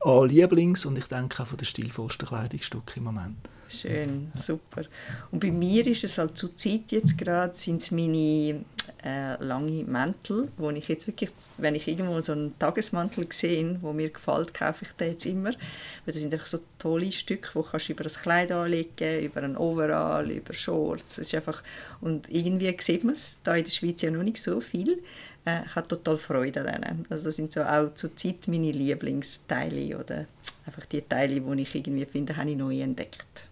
Lieblings- 0.00 0.86
und 0.86 0.96
ich 0.98 1.06
denke 1.06 1.42
auch 1.42 1.46
von 1.46 1.58
den 1.58 1.64
stilvollsten 1.64 2.28
Kleidungsstücken 2.28 2.96
im 2.96 3.04
Moment. 3.04 3.36
Schön, 3.68 4.32
super. 4.34 4.82
Und 5.30 5.40
bei 5.40 5.50
mir 5.50 5.86
ist 5.86 6.04
es 6.04 6.16
halt 6.18 6.36
zur 6.36 6.56
Zeit 6.56 6.90
jetzt 6.90 7.18
gerade, 7.18 7.54
sind 7.54 7.82
es 7.82 7.90
meine 7.90 8.64
äh, 9.04 9.42
lange 9.42 9.84
Mäntel, 9.84 10.48
wo 10.56 10.70
ich 10.70 10.88
jetzt 10.88 11.06
wirklich, 11.06 11.30
wenn 11.56 11.74
ich 11.74 11.88
irgendwo 11.88 12.20
so 12.20 12.32
einen 12.32 12.58
Tagesmantel 12.58 13.26
sehe, 13.30 13.78
wo 13.80 13.92
mir 13.92 14.10
gefällt, 14.10 14.54
kaufe 14.54 14.84
ich 14.84 14.92
den 14.92 15.12
jetzt 15.12 15.26
immer. 15.26 15.50
Weil 15.50 15.58
das 16.06 16.16
sind 16.16 16.32
einfach 16.32 16.46
so 16.46 16.58
tolle 16.78 17.12
Stücke, 17.12 17.50
wo 17.54 17.62
kannst 17.62 17.88
du 17.88 17.92
über 17.92 18.04
ein 18.04 18.12
Kleid 18.12 18.52
anlegen, 18.52 19.22
über 19.22 19.42
ein 19.42 19.56
Overall, 19.56 20.30
über 20.30 20.52
Shorts. 20.52 21.18
Ist 21.18 21.34
einfach, 21.34 21.62
und 22.00 22.28
irgendwie 22.30 22.76
sieht 22.80 23.04
man 23.04 23.14
es 23.14 23.38
da 23.42 23.56
in 23.56 23.64
der 23.64 23.70
Schweiz 23.70 24.02
ja 24.02 24.10
noch 24.10 24.22
nicht 24.22 24.42
so 24.42 24.60
viel. 24.60 25.02
Äh, 25.44 25.64
ich 25.66 25.74
habe 25.74 25.88
total 25.88 26.18
Freude 26.18 26.60
an 26.60 26.82
denen. 26.82 27.06
Also 27.10 27.24
das 27.24 27.36
sind 27.36 27.52
so 27.52 27.62
auch 27.62 27.94
zur 27.94 28.14
Zeit 28.16 28.48
meine 28.48 28.72
Lieblingsteile 28.72 29.98
oder 29.98 30.26
einfach 30.66 30.86
die 30.86 31.02
Teile, 31.02 31.40
die 31.40 31.62
ich 31.62 31.74
irgendwie 31.74 32.06
finde, 32.06 32.36
habe 32.36 32.50
ich 32.50 32.56
neu 32.56 32.80
entdeckt. 32.80 33.47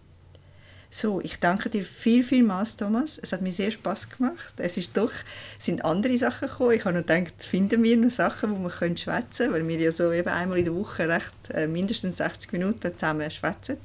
So, 0.90 1.20
ich 1.20 1.38
danke 1.40 1.68
dir 1.68 1.85
viel, 1.85 2.22
vielmals, 2.22 2.77
Thomas. 2.77 3.18
Es 3.18 3.33
hat 3.33 3.42
mir 3.42 3.53
sehr 3.53 3.70
Spaß 3.70 4.11
gemacht. 4.11 4.55
Es 4.57 4.77
ist 4.77 4.96
doch, 4.96 5.12
sind 5.59 5.85
andere 5.85 6.16
Sachen 6.16 6.49
gekommen. 6.49 6.72
Ich 6.72 6.85
habe 6.85 6.99
noch 6.99 7.07
gedacht, 7.07 7.35
finden 7.44 7.83
wir 7.83 7.96
noch 7.96 8.11
Sachen, 8.11 8.53
wo 8.53 8.62
wir 8.62 8.70
können 8.70 8.96
schwätzen 8.96 9.51
können, 9.51 9.68
weil 9.68 9.68
wir 9.68 9.85
ja 9.87 9.92
so 9.92 10.12
eben 10.12 10.29
einmal 10.29 10.59
in 10.59 10.64
der 10.64 10.75
Woche 10.75 11.09
recht 11.09 11.33
äh, 11.53 11.66
mindestens 11.66 12.18
60 12.18 12.53
Minuten 12.53 12.92
zusammen 12.96 13.31
schwätzen. 13.31 13.79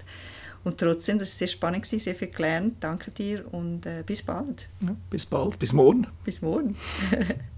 Und 0.63 0.77
trotzdem, 0.77 1.17
das 1.17 1.29
war 1.29 1.37
sehr 1.37 1.47
spannend, 1.47 1.85
sehr 1.85 2.15
viel 2.15 2.29
gelernt. 2.29 2.75
Danke 2.81 3.11
dir 3.11 3.51
und 3.51 3.85
äh, 3.85 4.03
bis 4.05 4.23
bald. 4.23 4.67
Ja, 4.83 4.95
bis 5.09 5.25
bald, 5.25 5.57
bis 5.57 5.73
morgen. 5.73 6.07
Bis 6.23 6.41
morgen. 6.41 6.77